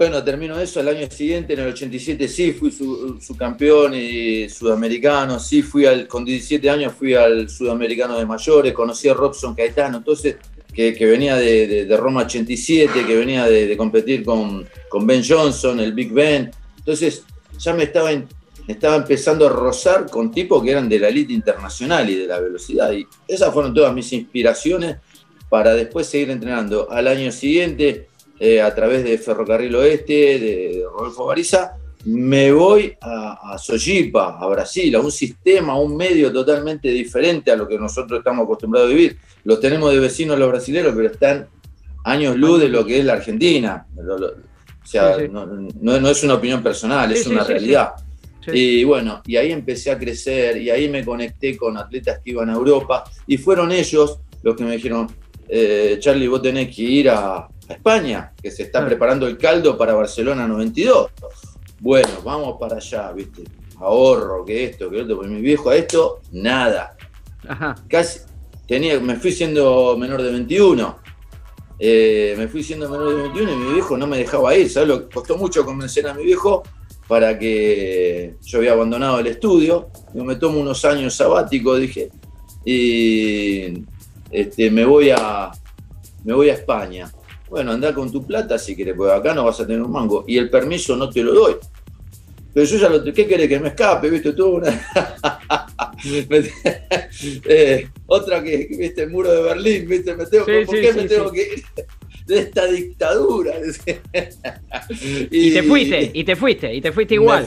[0.01, 5.37] bueno, termino eso, el año siguiente, en el 87, sí fui su, campeón y sudamericano,
[5.37, 9.97] sí fui al, con 17 años fui al sudamericano de mayores, conocí a Robson Caetano,
[9.97, 10.37] entonces,
[10.73, 16.11] que, venía de, Roma 87, que venía de, competir con, con Ben Johnson, el Big
[16.13, 17.23] Ben, entonces
[17.61, 18.11] ya me estaba
[18.67, 22.39] estaba empezando a rozar con tipos que eran de la élite internacional y de la
[22.39, 22.91] velocidad.
[22.91, 24.97] Y esas fueron todas mis inspiraciones
[25.49, 26.89] para después seguir entrenando.
[26.91, 28.07] Al año siguiente,
[28.39, 34.47] eh, a través de Ferrocarril Oeste, de, Rodolfo Bariza, me voy a, a Sojipa, a
[34.47, 38.89] Brasil, a un sistema, a un medio totalmente diferente a lo que nosotros estamos acostumbrados
[38.89, 39.17] a vivir.
[39.43, 41.47] Los tenemos de vecinos los brasileños, pero están
[42.03, 43.85] años luz de lo que es la Argentina.
[44.91, 47.93] Sea, No, es una opinión personal, es una realidad.
[48.51, 52.49] Y bueno, y ahí empecé a crecer y ahí me conecté con atletas que iban
[52.49, 55.07] a Europa y fueron ellos los que me dijeron,
[55.47, 59.93] eh, Charlie, vos tenés que ir a, España, que se está preparando el caldo para
[59.93, 61.11] Barcelona 92.
[61.79, 63.43] Bueno, vamos para allá, ¿viste?
[63.77, 66.97] Ahorro, que esto, que otro, porque mi viejo a esto, nada.
[67.87, 68.19] Casi,
[68.67, 70.99] tenía, me fui siendo menor de 21.
[71.83, 74.69] Eh, me fui siendo menor de 21 y mi viejo no me dejaba ir.
[74.69, 76.61] ¿Sabes lo que costó mucho convencer a mi viejo
[77.07, 79.89] para que yo había abandonado el estudio?
[80.13, 82.11] Yo me tomo unos años sabáticos, dije,
[82.63, 83.83] y
[84.29, 85.51] este, me, voy a,
[86.23, 87.11] me voy a España.
[87.49, 90.23] Bueno, anda con tu plata si quieres, porque acá no vas a tener un mango.
[90.27, 91.55] Y el permiso no te lo doy.
[92.53, 94.07] Pero yo ya lo ¿qué querés que me escape?
[94.07, 94.33] ¿Viste?
[94.33, 95.67] Tuvo una.
[97.45, 99.03] Eh, otra que, ¿viste?
[99.03, 100.15] El muro de Berlín, ¿viste?
[100.15, 101.63] Me tengo, ¿Por qué me tengo que ir
[102.25, 103.53] de esta dictadura?
[105.31, 107.45] y, te fuiste, y te fuiste, y te fuiste igual.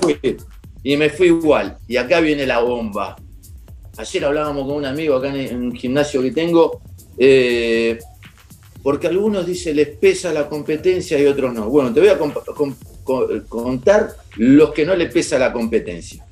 [0.83, 1.77] y me fui igual.
[1.89, 3.17] Y acá viene la bomba.
[3.97, 6.81] Ayer hablábamos con un amigo acá en, un gimnasio que tengo.
[7.19, 7.99] Eh,
[8.83, 11.71] porque algunos dicen les pesa la competencia y otros no.
[11.71, 12.19] Bueno, te voy a
[13.49, 16.25] contar los que no les pesa la competencia.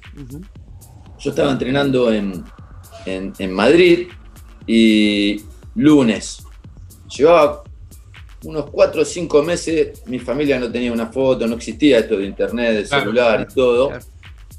[1.23, 2.45] Yo estaba entrenando en,
[3.51, 4.09] Madrid
[4.67, 5.41] y
[5.77, 6.45] lunes.
[7.17, 7.63] Llevaba
[8.45, 12.27] unos cuatro o cinco meses, mi familia no tenía una foto, no existía esto de
[12.27, 13.93] internet, de celular y todo.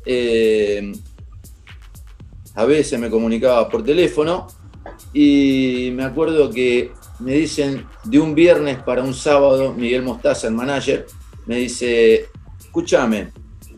[0.06, 0.94] Eh,
[2.56, 4.48] a veces me comunicaba por teléfono
[5.14, 10.54] y me acuerdo que me dicen de un viernes para un sábado, Miguel Mostaza, el
[10.54, 11.08] manager,
[11.46, 12.28] me dice,
[12.60, 13.32] escúchame,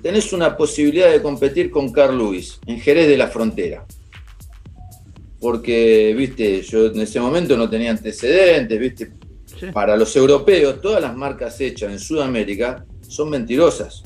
[0.05, 3.87] tenés una posibilidad de competir con Carl Lewis en Jerez de la Frontera.
[5.39, 9.11] Porque, viste, yo en ese momento no tenía antecedentes, viste,
[9.73, 14.03] para los europeos todas las marcas hechas en Sudamérica son mentirosas.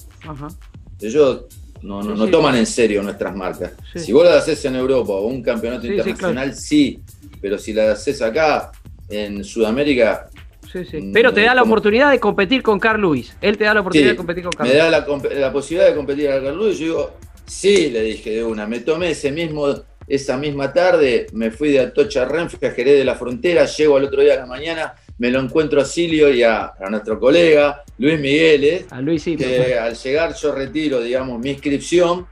[1.01, 1.47] Ellos
[1.81, 3.73] no, no, toman en serio nuestras marcas.
[3.93, 7.01] Si vos las haces en Europa o un campeonato internacional, sí,
[7.41, 8.71] pero si las haces acá,
[9.09, 10.28] en Sudamérica,
[10.71, 11.01] Sí, sí.
[11.01, 13.35] Mm, Pero te da la oportunidad de competir con Carl Lewis.
[13.41, 16.29] Él te da la oportunidad de competir con Carl Me da la, posibilidad de competir
[16.29, 16.77] con Carl Lewis.
[16.77, 18.67] Yo digo, sí, le dije de una.
[18.67, 19.73] Me tomé ese mismo,
[20.07, 23.65] esa misma tarde, me fui de Atocha Renfe a Jerez de la Frontera.
[23.65, 27.19] Llego al otro día de la mañana, me lo encuentro a Silio y a, nuestro
[27.19, 28.63] colega Luis Miguel.
[28.63, 28.85] ¿eh?
[28.91, 32.27] A Luis, sí, que al llegar yo retiro, digamos, mi inscripción.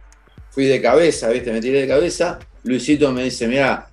[0.50, 1.52] Fui de cabeza, ¿viste?
[1.52, 2.40] Me tiré de cabeza.
[2.64, 3.88] Luisito me dice, mira,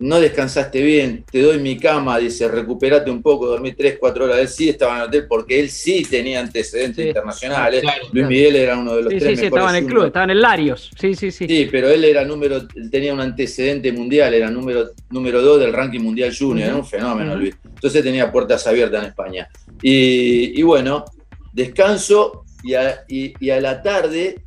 [0.00, 4.38] no descansaste bien, te doy mi cama, dice, recuperate un poco, dormí 3, 4 horas.
[4.38, 7.84] Él sí estaba en el hotel porque él sí tenía antecedentes internacionales.
[8.12, 10.24] Luis Miguel era uno de los sí, tres sí, sí, estaba en el club, estaba
[10.24, 10.90] en el Larios.
[10.98, 11.46] Sí, sí, sí.
[11.46, 16.00] Sí, pero él era número, tenía un antecedente mundial, era número, número 2 del ranking
[16.00, 17.54] mundial junior, era un fenómeno, Luis.
[17.64, 19.48] Entonces tenía puertas abiertas en España.
[19.80, 21.04] Y, bueno,
[21.52, 24.40] descanso y a, la tarde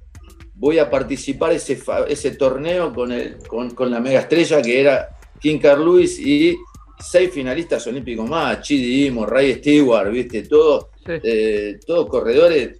[0.55, 1.79] voy a participar ese,
[2.10, 6.58] ese torneo con, el, con, con la mega estrella que era King Carl Lewis y
[7.00, 12.80] seis finalistas olímpicos más, Chidi Imo, Ray Stewart, viste, todos eh, corredores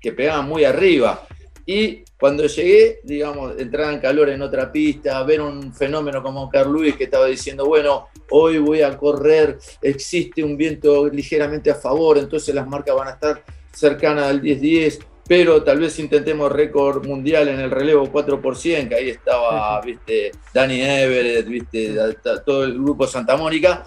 [0.00, 1.26] que pegaban muy arriba.
[1.64, 6.72] Y cuando llegué, digamos, entrar en calor en otra pista, ver un fenómeno como Carl
[6.72, 12.18] Lewis que estaba diciendo, bueno, hoy voy a correr, existe un viento ligeramente a favor,
[12.18, 13.42] entonces las marcas van a estar
[13.72, 19.10] cercanas al 10-10 pero tal vez intentemos récord mundial en el relevo 4%, que ahí
[19.10, 21.96] estaba, viste, Danny Everett, viste,
[22.44, 23.84] todo el grupo Santa Mónica,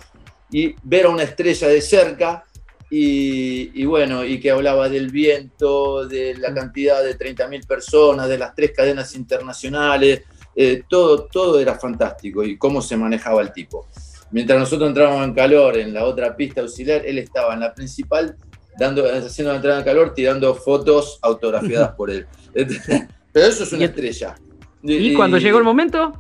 [0.52, 2.44] y ver a una estrella de cerca,
[2.92, 8.56] y, bueno, y que hablaba del viento, de la cantidad de 30.000 personas, de las
[8.56, 10.24] tres cadenas internacionales,
[10.56, 13.88] eh, todo, todo era fantástico, y cómo se manejaba el tipo.
[14.32, 18.36] Mientras nosotros entrábamos en calor en la otra pista auxiliar, él estaba en la principal
[18.80, 22.26] dando, haciendo una entrada en calor, tirando fotos autografiadas por él.
[22.54, 24.36] Pero eso es una estrella.
[24.82, 26.14] ¿Y, cuando llegó el momento?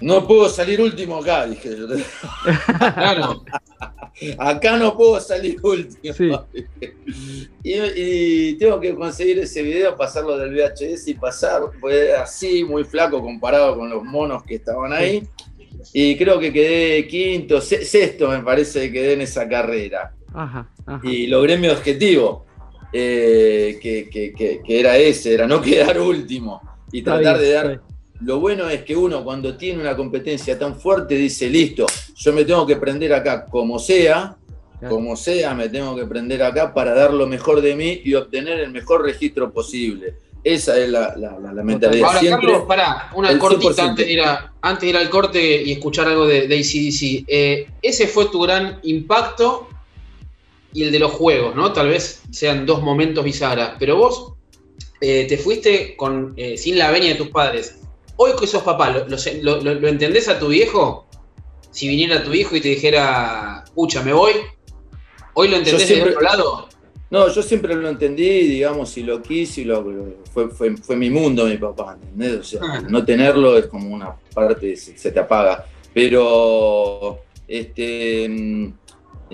[0.00, 1.86] No puedo salir último acá, dije yo.
[4.38, 6.46] Acá no puedo salir último.
[7.62, 11.62] Y, tengo que conseguir ese video, pasarlo del VHS y pasar.
[11.80, 15.22] Fue así, muy flaco comparado con los monos que estaban ahí.
[15.92, 20.12] Y creo que quedé quinto, sexto me parece que quedé en esa carrera.
[21.02, 22.46] Y logré mi objetivo.
[22.92, 26.60] eh, que, era ese, era no quedar último
[26.92, 27.82] y tratar de dar...
[28.20, 32.44] Lo bueno es que uno cuando tiene una competencia tan fuerte dice, listo, yo me
[32.44, 34.36] tengo que prender acá como sea,
[34.88, 38.60] como sea, me tengo que prender acá para dar lo mejor de mí y obtener
[38.60, 40.14] el mejor registro posible.
[40.44, 41.14] Esa es la,
[41.64, 42.08] mentalidad.
[42.08, 44.22] Ahora, Carlos, pará, una cortita antes de, ir
[44.60, 47.24] antes de ir al corte y escuchar algo de, de ACDC.
[47.28, 49.68] Eh, ese fue tu gran impacto
[50.72, 51.72] y el de los juegos, ¿no?
[51.72, 54.34] Tal vez sean dos momentos bisagra, pero vos
[55.00, 57.80] eh, te fuiste con, eh, sin la venia de tus padres.
[58.16, 61.06] Hoy que sos papá, ¿lo, lo, entendés a tu viejo?
[61.70, 64.32] Si viniera tu hijo y te dijera, pucha, me voy.
[65.34, 66.68] ¿Hoy lo entendés de otro lado?
[67.10, 69.84] No, yo siempre lo entendí, digamos, y lo quise, y lo,
[70.32, 72.38] fue, fue, mi mundo, mi papá, ¿entendés?
[72.38, 72.82] O sea, ah.
[72.88, 75.66] no tenerlo es como una parte, se, se te apaga.
[75.92, 78.72] Pero, este, mm,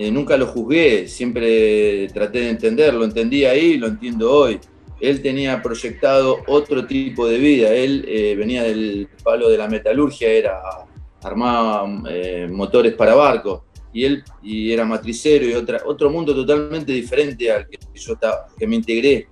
[0.01, 4.57] eh, nunca lo juzgué, siempre traté de entenderlo, entendí ahí, lo entiendo hoy.
[5.01, 10.29] Él tenía proyectado otro tipo de vida, él eh, venía del palo de la metalurgia,
[10.29, 10.61] era
[11.21, 16.93] armaba eh, motores para barcos y él y era matricero y otra, otro mundo totalmente
[16.93, 18.17] diferente al que yo
[18.57, 19.27] que me integré,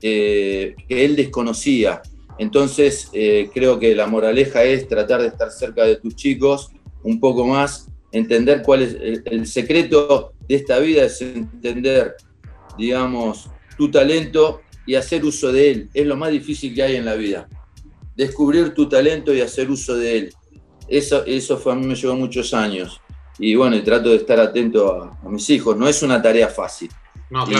[0.00, 2.00] que él desconocía.
[2.38, 3.10] Entonces
[3.52, 6.70] creo que la moraleja es tratar de estar cerca de tus chicos
[7.02, 12.16] un poco más, entender cuál es el, secreto de esta vida, es entender,
[12.78, 15.90] digamos, tu talento y hacer uso de él.
[15.92, 17.48] Es lo más difícil que hay en la vida.
[18.16, 20.34] Descubrir tu talento y hacer uso de él.
[20.88, 23.00] Eso, eso fue, a mí me llevó muchos años
[23.38, 25.76] y bueno, y trato de estar atento a, mis hijos.
[25.76, 26.90] No es una tarea fácil.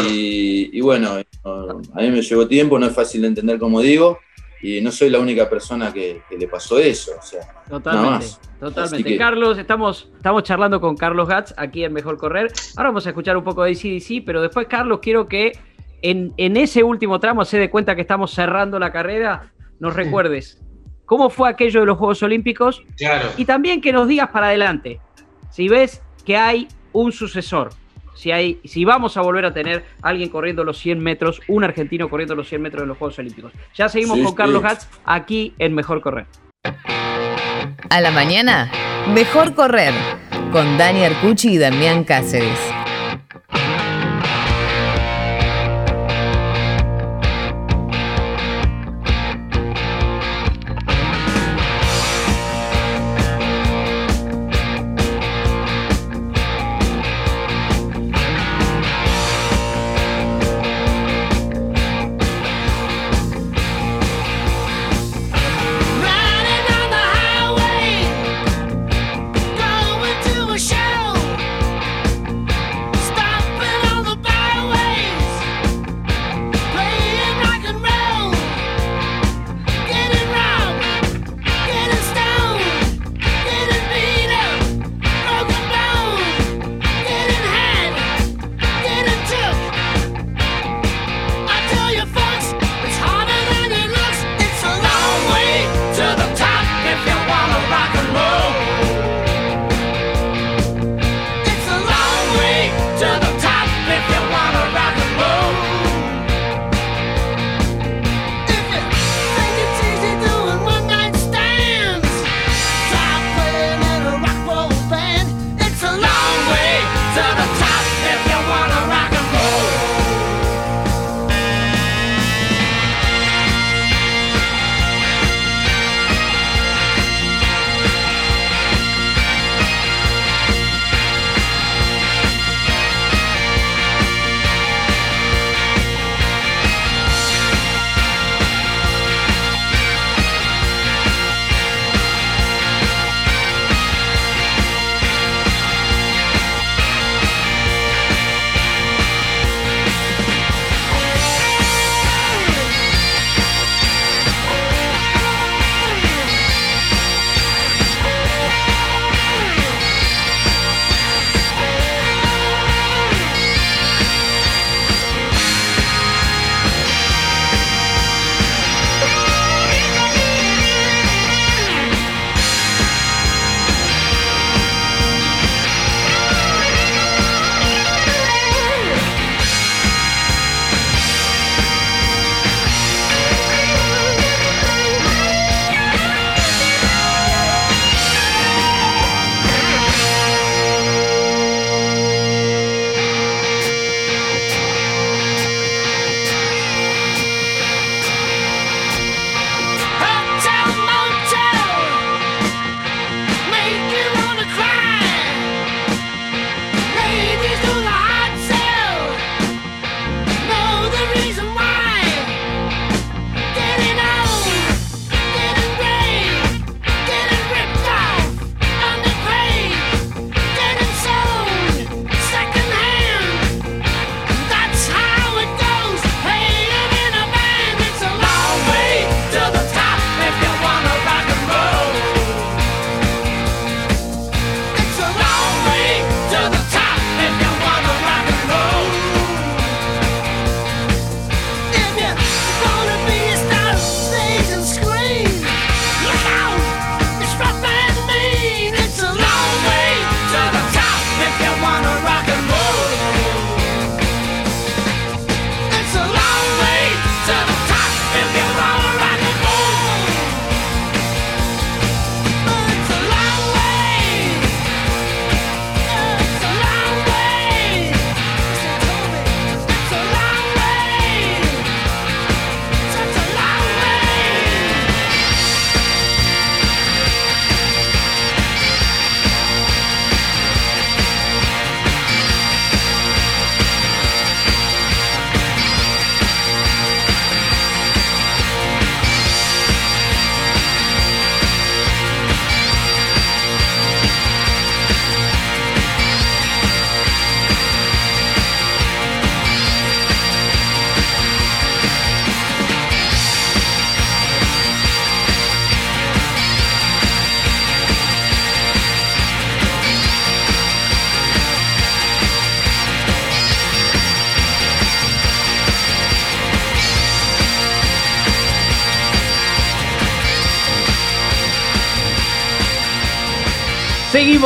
[0.09, 4.19] y, bueno, a mí me llevó tiempo, no es fácil de entender como digo,
[4.63, 7.13] y no soy la única persona que, le pasó eso.
[7.19, 8.27] O sea, totalmente,
[8.59, 9.17] totalmente.
[9.17, 12.53] Carlos, estamos, estamos charlando con Carlos Gatz aquí en Mejor Correr.
[12.77, 15.53] Ahora vamos a escuchar un poco de CDC, pero después, Carlos, quiero que
[16.03, 20.63] en, en ese último tramo, se dé cuenta que estamos cerrando la carrera, nos recuerdes
[21.05, 23.29] cómo fue aquello de los Juegos Olímpicos claro.
[23.37, 25.01] y también que nos digas para adelante
[25.51, 27.71] si ves que hay un sucesor,
[28.17, 32.09] si, hay, si vamos a volver a tener alguien corriendo los 100 metros, un argentino
[32.09, 33.53] corriendo los 100 metros de los Juegos Olímpicos.
[33.75, 36.27] Ya seguimos con Carlos Gatz aquí en Mejor Correr.
[37.91, 38.71] A la mañana,
[39.15, 39.93] Mejor Correr,
[40.51, 42.76] con Dani Arcucci y Damián Cáceres.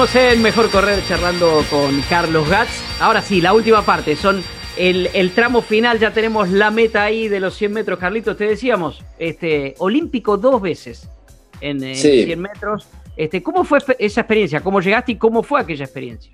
[0.00, 2.70] Seguimos en Mejor Correr charlando con Carlos Gatz.
[3.00, 4.42] Ahora sí, la última parte, son
[4.78, 9.02] el, tramo final, ya tenemos la meta ahí de los 100 metros, Carlitos, te decíamos,
[9.18, 11.06] este, olímpico dos veces
[11.60, 12.86] en, 100 metros.
[13.14, 14.62] Este, ¿Cómo fue esa experiencia?
[14.62, 16.32] ¿Cómo llegaste y cómo fue aquella experiencia?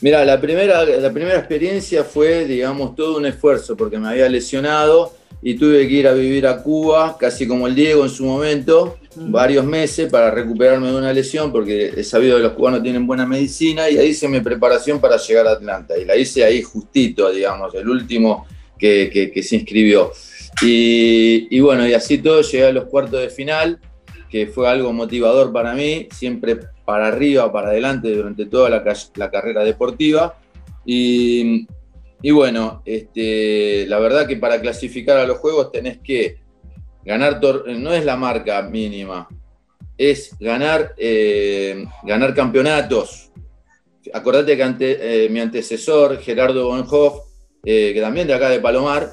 [0.00, 5.12] Mira, la primera, la primera experiencia fue, digamos, todo un esfuerzo porque me había lesionado
[5.42, 8.96] y tuve que ir a vivir a Cuba, casi como el Diego en su momento,
[9.16, 13.26] varios meses para recuperarme de una lesión, porque he sabido que los cubanos tienen buena
[13.26, 15.96] medicina, y ahí hice mi preparación para llegar a Atlanta.
[15.98, 18.46] Y la hice ahí justito, digamos, el último
[18.78, 20.12] que, se inscribió.
[20.60, 23.78] Y, bueno, y así todo llegué a los cuartos de final,
[24.30, 29.64] que fue algo motivador para mí, siempre para arriba, para adelante durante toda la, carrera
[29.64, 30.36] deportiva.
[30.84, 31.66] Y,
[32.22, 36.41] y bueno, este, la verdad que para clasificar a los juegos tenés que
[37.04, 39.28] ganar, no es la marca mínima,
[39.96, 43.30] es ganar, eh, ganar campeonatos.
[44.12, 47.26] Acordate que ante, eh, mi antecesor, Gerardo Bonhoff,
[47.64, 49.12] eh, que también de acá de Palomar,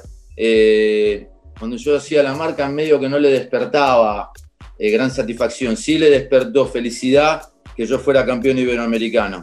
[1.58, 4.30] cuando yo hacía la marca, medio que no le despertaba
[4.78, 5.76] gran satisfacción.
[5.76, 7.42] Sí le despertó felicidad
[7.76, 9.42] que yo fuera campeón iberoamericano.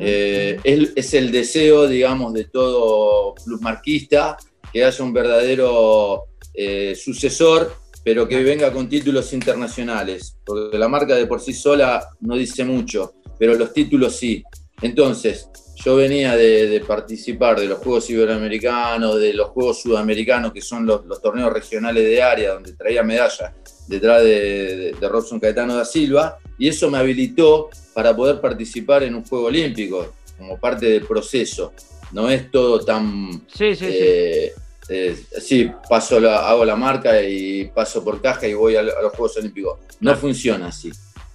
[0.00, 4.36] Eh, es, el deseo, digamos, de todo plusmarquista
[4.72, 6.24] que haya un verdadero
[6.60, 12.04] eh, sucesor, pero que venga con títulos internacionales, porque la marca de por sí sola
[12.18, 14.42] no dice mucho, pero los títulos sí.
[14.82, 20.84] Entonces, yo venía de, participar de los Juegos Iberoamericanos, de los Juegos Sudamericanos, que son
[20.84, 23.54] los, torneos regionales de área, donde traía medalla
[23.86, 29.14] detrás de, de Robson Caetano da Silva, y eso me habilitó para poder participar en
[29.14, 31.72] un Juego Olímpico, como parte del proceso.
[32.10, 33.46] No es todo tan...
[33.46, 34.67] Sí, sí, sí.
[34.88, 35.16] Eh,
[35.50, 39.78] eh, paso hago la marca y paso por caja y voy a, los Juegos Olímpicos.
[40.00, 40.90] No funciona así.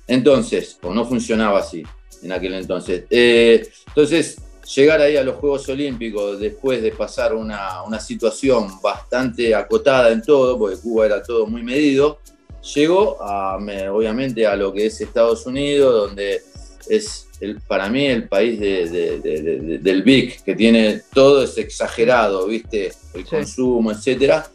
[0.08, 1.84] Entonces, o no funcionaba así
[2.22, 3.06] en aquel entonces.
[3.10, 4.38] Eh, entonces,
[4.76, 10.22] llegar ahí a los Juegos Olímpicos después de pasar una, una, situación bastante acotada en
[10.22, 12.20] todo, porque Cuba era todo muy medido,
[12.74, 13.58] llegó a,
[13.92, 16.42] obviamente a lo que es Estados Unidos, donde
[16.90, 22.92] es el, para mí el país del BIC, que tiene todo es exagerado, ¿viste?
[23.14, 24.48] El consumo, etcétera,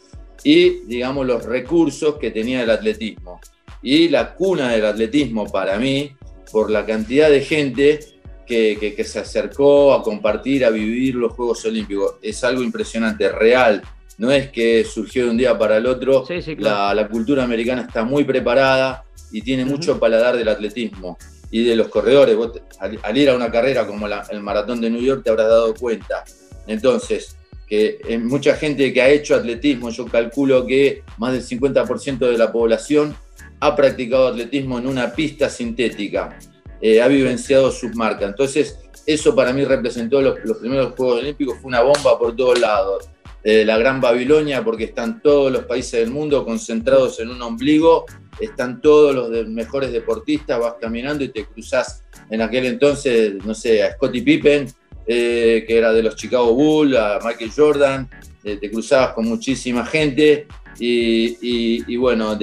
[0.43, 3.39] y digamos los recursos que tenía el atletismo.
[3.81, 6.11] Y la cuna del atletismo para mí,
[6.51, 7.99] por la cantidad de gente
[8.45, 13.83] que, que, se acercó a compartir, a vivir los Juegos Olímpicos, es algo impresionante, real.
[14.17, 16.25] No es que surgió de un día para el otro.
[16.57, 21.17] la, la, cultura americana está muy preparada y tiene mucho paladar del atletismo
[21.51, 22.37] y de los corredores.
[22.79, 26.23] al, ir a una carrera como el maratón de New York te habrás dado cuenta.
[26.67, 27.35] Entonces,
[27.67, 32.51] que mucha gente que ha hecho atletismo, yo calculo que más del 50% de la
[32.51, 33.15] población
[33.59, 36.37] ha practicado atletismo en una pista sintética,
[36.81, 38.29] eh, ha vivenciado sus marcas.
[38.29, 42.59] Entonces, eso para mí representó los, los primeros Juegos Olímpicos, fue una bomba por todos
[42.59, 43.09] lados
[43.43, 48.05] la Gran Babilonia, porque están todos los países del mundo concentrados en un ombligo,
[48.39, 53.83] están todos los mejores deportistas, vas caminando y te cruzas en aquel entonces, no sé,
[53.83, 54.67] a Scottie Pippen,
[55.07, 58.09] eh, que era de los Chicago Bulls, a Michael Jordan,
[58.43, 60.47] eh, te cruzabas con muchísima gente
[60.79, 62.37] y, bueno,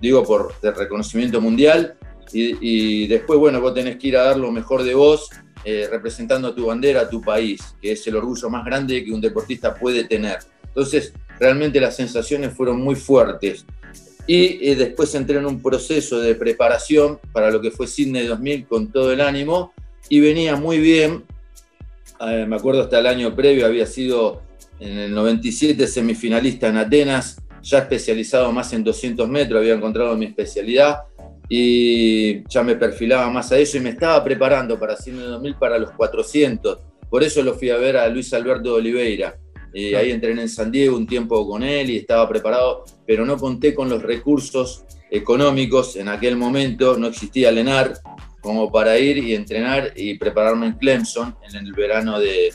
[0.00, 1.96] digo por de reconocimiento mundial.
[2.32, 5.30] Y, y, después, bueno, vos tenés que ir a dar lo mejor de vos
[5.66, 9.20] eh, representando tu bandera, a tu país, que es el orgullo más grande que un
[9.20, 10.40] deportista puede tener.
[10.66, 13.64] Entonces, realmente las sensaciones fueron muy fuertes.
[14.26, 18.66] Y eh, después entré en un proceso de preparación para lo que fue Sydney 2000
[18.66, 19.72] con todo el ánimo
[20.08, 21.24] y venía muy bien.
[22.20, 24.42] Eh, me acuerdo hasta el año previo, había sido
[24.80, 30.26] en el 97 semifinalista en Atenas, ya especializado más en 200 metros, había encontrado mi
[30.26, 30.98] especialidad
[31.48, 35.78] y ya me perfilaba más a eso y me estaba preparando para Cine 2000 para
[35.78, 36.78] los 400.
[37.10, 39.38] Por eso lo fui a ver a Luis Alberto de Oliveira.
[39.72, 43.36] y ahí entrené en San Diego un tiempo con él y estaba preparado, pero no
[43.36, 47.94] conté con los recursos económicos en aquel momento, no existía Lenar
[48.40, 52.52] como para ir y entrenar y prepararme en Clemson en el verano de,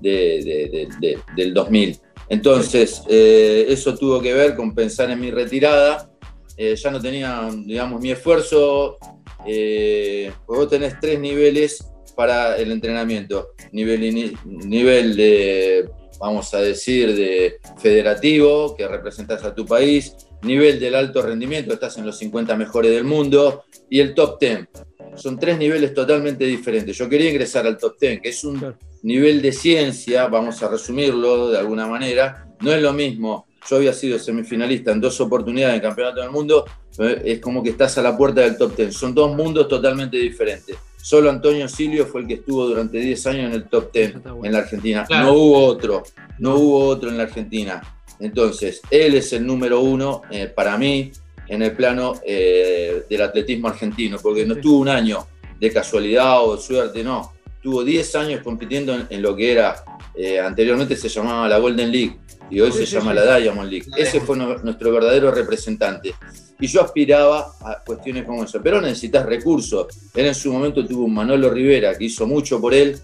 [0.00, 1.98] del 2000.
[2.28, 6.12] Entonces, eh, eso tuvo que ver con pensar en mi retirada
[6.56, 8.98] eh, ya no tenía, digamos, mi esfuerzo.
[9.46, 11.84] Eh, pues vos tenés tres niveles
[12.14, 13.48] para el entrenamiento.
[13.72, 15.90] Nivel, nivel de,
[16.22, 20.14] vamos a decir, de federativo, que representas a tu país.
[20.42, 23.64] Nivel del alto rendimiento, estás en los 50 mejores del mundo.
[23.90, 24.68] Y el top 10.
[25.16, 26.96] Son tres niveles totalmente diferentes.
[26.96, 31.50] Yo quería ingresar al top 10, que es un nivel de ciencia, vamos a resumirlo
[31.50, 32.46] de alguna manera.
[32.60, 36.64] No es lo mismo yo había sido semifinalista en dos oportunidades en Campeonato del Mundo,
[36.98, 38.92] eh, es como que estás a la puerta del top ten.
[38.92, 40.76] Son dos mundos totalmente diferentes.
[41.02, 44.52] Solo Antonio Silio fue el que estuvo durante 10 años en el top 10 en
[44.52, 45.04] la Argentina.
[45.10, 46.04] No hubo otro,
[46.38, 47.82] no hubo otro en la Argentina.
[48.20, 51.10] Entonces, él es el número uno eh, para mí
[51.48, 55.26] en el plano eh, del atletismo argentino, porque no tuvo un año
[55.58, 57.32] de casualidad o de suerte, no.
[57.60, 59.84] Tuvo 10 años compitiendo en, lo que era,
[60.14, 62.16] eh, anteriormente se llamaba la Golden League
[62.48, 63.86] y hoy se llama la Diamond League.
[63.96, 66.14] Ese fue nuestro verdadero representante.
[66.62, 68.60] Y yo aspiraba a cuestiones como eso.
[68.62, 69.88] Pero necesitas recursos.
[70.14, 72.96] Él en su momento tuvo un Manolo Rivera que hizo mucho por él,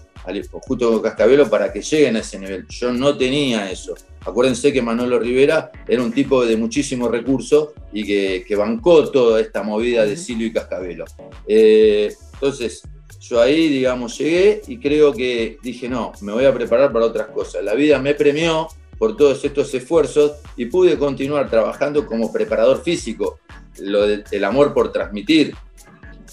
[0.65, 2.65] justo con Cascabelo, para que lleguen a ese nivel.
[2.69, 3.95] Yo no tenía eso.
[4.21, 9.61] Acuérdense que Manolo Rivera era un tipo de muchísimos recursos y que, bancó toda esta
[9.61, 11.03] movida de Silvio y Cascabelo.
[11.45, 12.83] Eh, entonces,
[13.19, 17.27] yo ahí, digamos, llegué y creo que dije, no, me voy a preparar para otras
[17.27, 17.61] cosas.
[17.61, 23.39] La vida me premió por todos estos esfuerzos y pude continuar trabajando como preparador físico,
[23.81, 25.55] lo el amor por transmitir.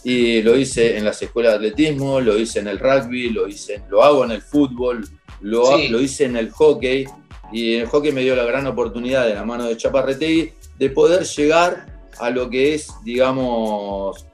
[0.05, 3.82] Y lo hice en las escuelas de atletismo, lo hice en el rugby, lo, hice,
[3.88, 5.05] lo hago en el fútbol,
[5.40, 7.07] lo, lo hice en el hockey.
[7.53, 10.90] Y en el hockey me dio la gran oportunidad de la mano de Chaparretegui de
[10.90, 11.86] poder llegar
[12.18, 14.26] a lo que es, digamos,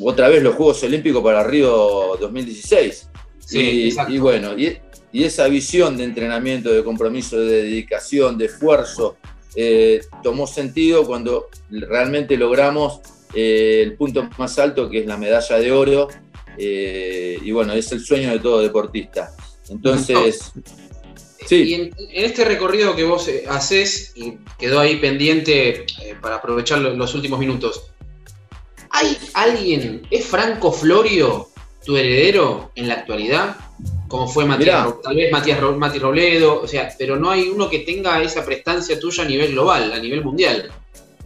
[0.00, 3.10] otra vez los Juegos Olímpicos para Río 2016.
[3.52, 4.76] y, y, bueno, y,
[5.12, 9.16] y esa visión de entrenamiento, de compromiso, de dedicación, de esfuerzo,
[9.56, 13.00] eh, tomó sentido cuando realmente logramos
[13.34, 16.08] eh, el punto más alto, que es la medalla de oro.
[16.58, 19.34] Eh, y bueno, es el sueño de todo deportista.
[19.68, 20.52] Entonces...
[21.46, 21.56] Sí.
[21.56, 25.84] Y en, este recorrido que vos haces, y quedó ahí pendiente
[26.22, 27.90] para aprovechar los últimos minutos,
[28.88, 31.50] ¿hay alguien, es Franco Florio
[31.84, 33.56] tu heredero en la actualidad?
[34.14, 38.22] como fue Matías, tal vez Matías Robledo, o sea, pero no hay uno que tenga
[38.22, 40.70] esa prestancia tuya a nivel global, a nivel mundial.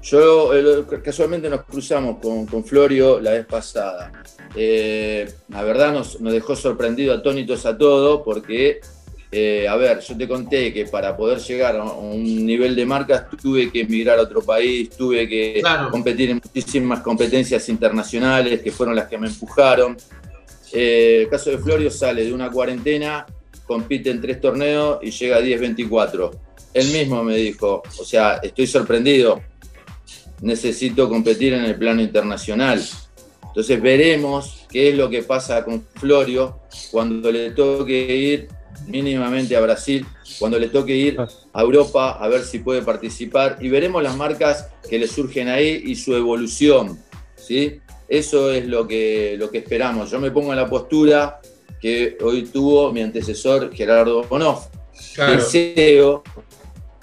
[0.02, 4.10] Yo eh, casualmente nos cruzamos con, Florio la vez pasada.
[4.54, 8.80] Eh, la verdad nos, dejó sorprendido, atónitos a todo, porque,
[9.30, 13.26] eh, a ver, yo te conté que para poder llegar a un nivel de marcas
[13.42, 18.96] tuve que emigrar a otro país, tuve que competir en muchísimas competencias internacionales que fueron
[18.96, 19.96] las que me empujaron.
[20.72, 23.26] Eh, el caso de Florio sale de una cuarentena,
[23.66, 26.30] compite en tres torneos y llega a 10-24.
[26.74, 29.40] Él mismo me dijo, o sea, estoy sorprendido,
[30.40, 32.82] necesito competir en el plano internacional.
[33.42, 36.60] Entonces veremos qué es lo que pasa con Florio
[36.90, 38.48] cuando le toque ir
[38.86, 40.06] mínimamente a Brasil,
[40.38, 41.18] cuando le toque ir
[41.52, 45.82] a Europa a ver si puede participar y veremos las marcas que le surgen ahí
[45.86, 46.98] y su evolución.
[47.36, 47.80] ¿sí?
[48.08, 50.10] Eso es lo que, lo que esperamos.
[50.10, 51.40] Yo me pongo en la postura
[51.80, 54.68] que hoy tuvo mi antecesor Gerardo Bonoff.
[55.16, 56.24] Deseo,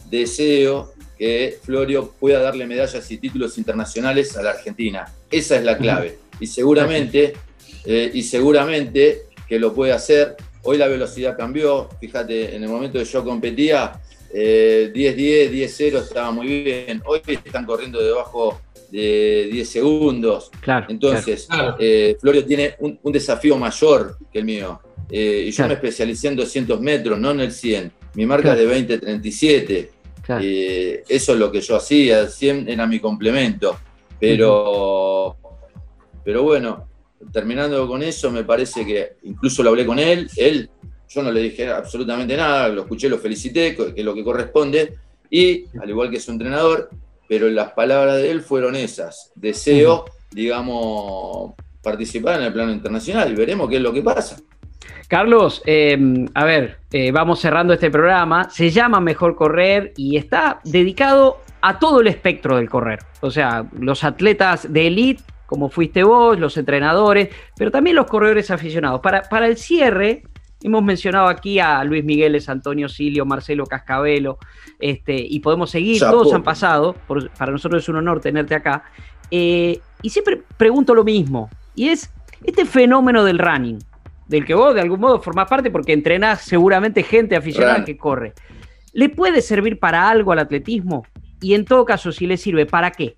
[0.10, 5.06] deseo que Florio pueda darle medallas y títulos internacionales a la Argentina.
[5.30, 6.18] Esa es la clave.
[6.40, 7.34] Y seguramente,
[7.86, 10.36] eh, y seguramente que lo puede hacer.
[10.64, 11.88] Hoy la velocidad cambió.
[12.00, 14.02] Fíjate, en el momento que yo competía,
[14.34, 17.02] 10-10, 10-0 estaba muy bien.
[17.06, 18.60] Hoy están corriendo debajo
[18.96, 20.50] de 10 segundos.
[20.62, 21.48] Claro, Entonces,
[21.80, 24.80] eh, Florio tiene un, desafío mayor que el mío.
[25.10, 27.92] Eh, y yo me especialicé en 200 metros, no en el 100.
[28.16, 29.90] Mi marca es de 20-37.
[30.42, 33.78] Eh, eso es lo que yo hacía, 100 era mi complemento.
[34.20, 35.36] Pero,
[36.24, 36.88] pero bueno,
[37.32, 40.30] terminando con eso, me parece que incluso lo hablé con él.
[40.38, 40.70] Él,
[41.10, 44.96] yo no le dije absolutamente nada, lo escuché, lo felicité, que es lo que corresponde.
[45.30, 46.90] Y, al igual que su entrenador,
[47.28, 49.32] pero las palabras de él fueron esas.
[49.36, 54.38] Deseo, digamos, participar en el plano internacional y veremos qué es lo que pasa.
[55.08, 58.50] Carlos, em, a ver, eh, vamos cerrando este programa.
[58.50, 63.00] Se llama Mejor Correr y está dedicado a todo el espectro del correr.
[63.22, 68.50] O sea, los atletas de elite, como fuiste vos, los entrenadores, pero también los corredores
[68.50, 69.00] aficionados.
[69.02, 70.24] Para, para el cierre,
[70.66, 74.40] Hemos mencionado aquí a Luis Miguel, Antonio Silio, Marcelo Cascabelo,
[74.80, 76.96] este, y podemos seguir, todos han pasado,
[77.38, 78.84] para nosotros es un honor tenerte acá.
[79.30, 82.12] Eh, y siempre pregunto lo mismo, y es
[82.44, 83.78] este fenómeno del running,
[84.28, 88.34] del que vos de algún modo formás parte porque entrenás seguramente gente aficionada que corre.
[88.92, 91.06] ¿Le puede servir para algo al atletismo?
[91.42, 93.14] Y en todo caso, si le sirve, ¿para qué?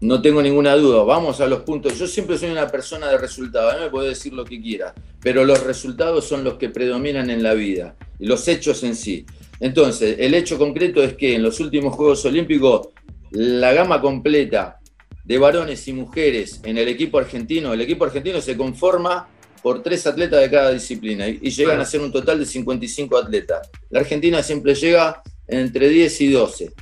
[0.00, 1.98] No tengo ninguna duda, vamos a los puntos.
[1.98, 4.94] Yo siempre soy una persona de resultados, a mí me puede decir lo que quiera,
[5.20, 9.24] pero los resultados son los que predominan en la vida, y los hechos en sí.
[9.60, 12.88] Entonces, el hecho concreto es que en los últimos Juegos Olímpicos,
[13.30, 14.78] la gama completa
[15.24, 19.28] de varones y mujeres en el equipo argentino, el equipo argentino se conforma
[19.62, 23.70] por tres atletas de cada disciplina y, llegan a ser un total de 55 atletas.
[23.88, 26.72] La Argentina siempre llega entre 10 y 12.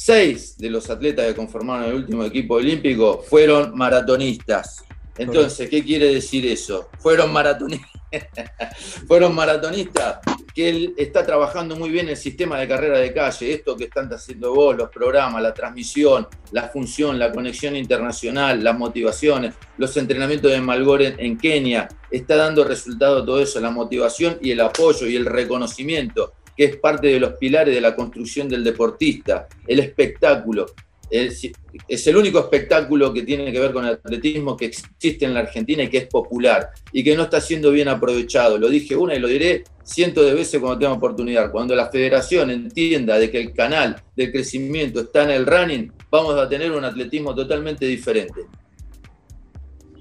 [0.00, 4.84] Seis de los atletas que conformaron el último equipo olímpico fueron maratonistas.
[5.16, 6.88] Entonces, ¿qué quiere decir eso?
[7.00, 7.90] Fueron maratonistas,
[9.08, 10.20] fueron maratonistas
[10.54, 14.08] que él está trabajando muy bien el sistema de carrera de calle, esto que están
[14.12, 20.52] haciendo vos, los programas, la transmisión, la función, la conexión internacional, las motivaciones, los entrenamientos
[20.52, 25.16] de Malgore en Kenia, está dando resultado todo eso, la motivación y el apoyo y
[25.16, 30.66] el reconocimiento que es parte de los pilares de la construcción del deportista, el espectáculo.
[31.08, 31.48] Es,
[31.88, 35.84] el único espectáculo que tiene que ver con el atletismo que existe en la Argentina
[35.84, 38.58] y que es popular y que no está siendo bien aprovechado.
[38.58, 41.52] Lo dije una y lo diré cientos de veces cuando tenga oportunidad.
[41.52, 46.34] Cuando la federación entienda de que el canal del crecimiento está en el running, vamos
[46.34, 48.40] a tener un atletismo totalmente diferente.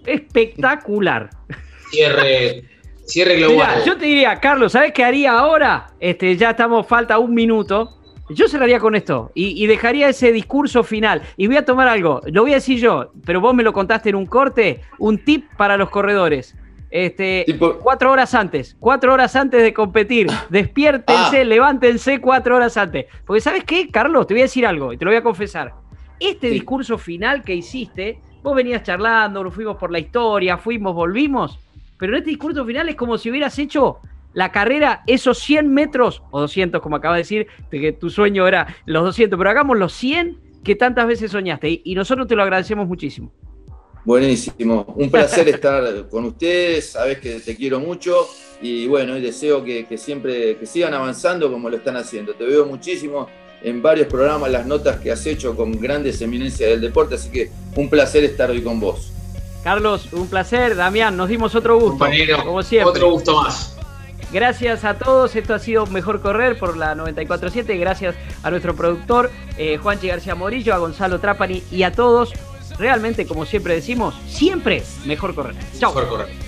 [0.08, 1.30] Espectacular.
[1.91, 2.77] Cierre
[3.08, 3.84] Cierre global.
[3.86, 5.88] yo te diría, Carlos, ¿sabes qué haría ahora?
[5.99, 7.97] Este, ya estamos, falta un minuto.
[8.30, 11.22] Yo cerraría con esto y, dejaría ese discurso final.
[11.38, 14.10] Y voy a tomar algo, lo voy a decir yo, pero vos me lo contaste
[14.10, 16.53] en un corte, un tip para los corredores.
[16.89, 17.45] Este,
[17.82, 21.43] cuatro horas antes, cuatro horas antes de competir, despiértense, ah.
[21.45, 23.05] levántense cuatro horas antes.
[23.26, 24.28] Porque ¿sabes qué, Carlos?
[24.28, 25.74] Te voy a decir algo y te lo voy a confesar.
[26.20, 31.60] Este discurso final que hiciste, vos venías charlando, nos fuimos por la historia, fuimos, volvimos,
[31.98, 34.00] pero en este discurso final es como si hubieras hecho
[34.34, 38.48] la carrera, esos 100 metros, o 200, como acaba de decir, de que tu sueño
[38.48, 41.82] era los 200, pero hagamos los 100 que tantas veces soñaste.
[41.84, 43.32] Y, nosotros te lo agradecemos muchísimo.
[44.06, 48.28] Buenísimo, un placer estar con ustedes, sabes que te quiero mucho
[48.62, 52.34] y bueno, y deseo que, siempre que sigan avanzando como lo están haciendo.
[52.36, 53.28] Te veo muchísimo
[53.64, 57.50] en varios programas, las notas que has hecho con grandes eminencias del deporte, así que
[57.76, 59.14] un placer estar hoy con vos.
[59.68, 60.78] Carlos, un placer.
[60.78, 62.05] Damián, nos dimos otro gusto.
[62.45, 62.89] como siempre.
[62.89, 63.76] Otro gusto más.
[64.32, 69.30] Gracias a todos, esto ha sido Mejor Correr por la 947, gracias a nuestro productor
[69.57, 72.32] eh, Juanchi García Morillo, a Gonzalo Trapani y a todos.
[72.80, 75.55] Realmente, como siempre decimos, siempre Mejor Correr.
[75.78, 75.93] Chao.
[75.93, 76.47] Mejor Correr.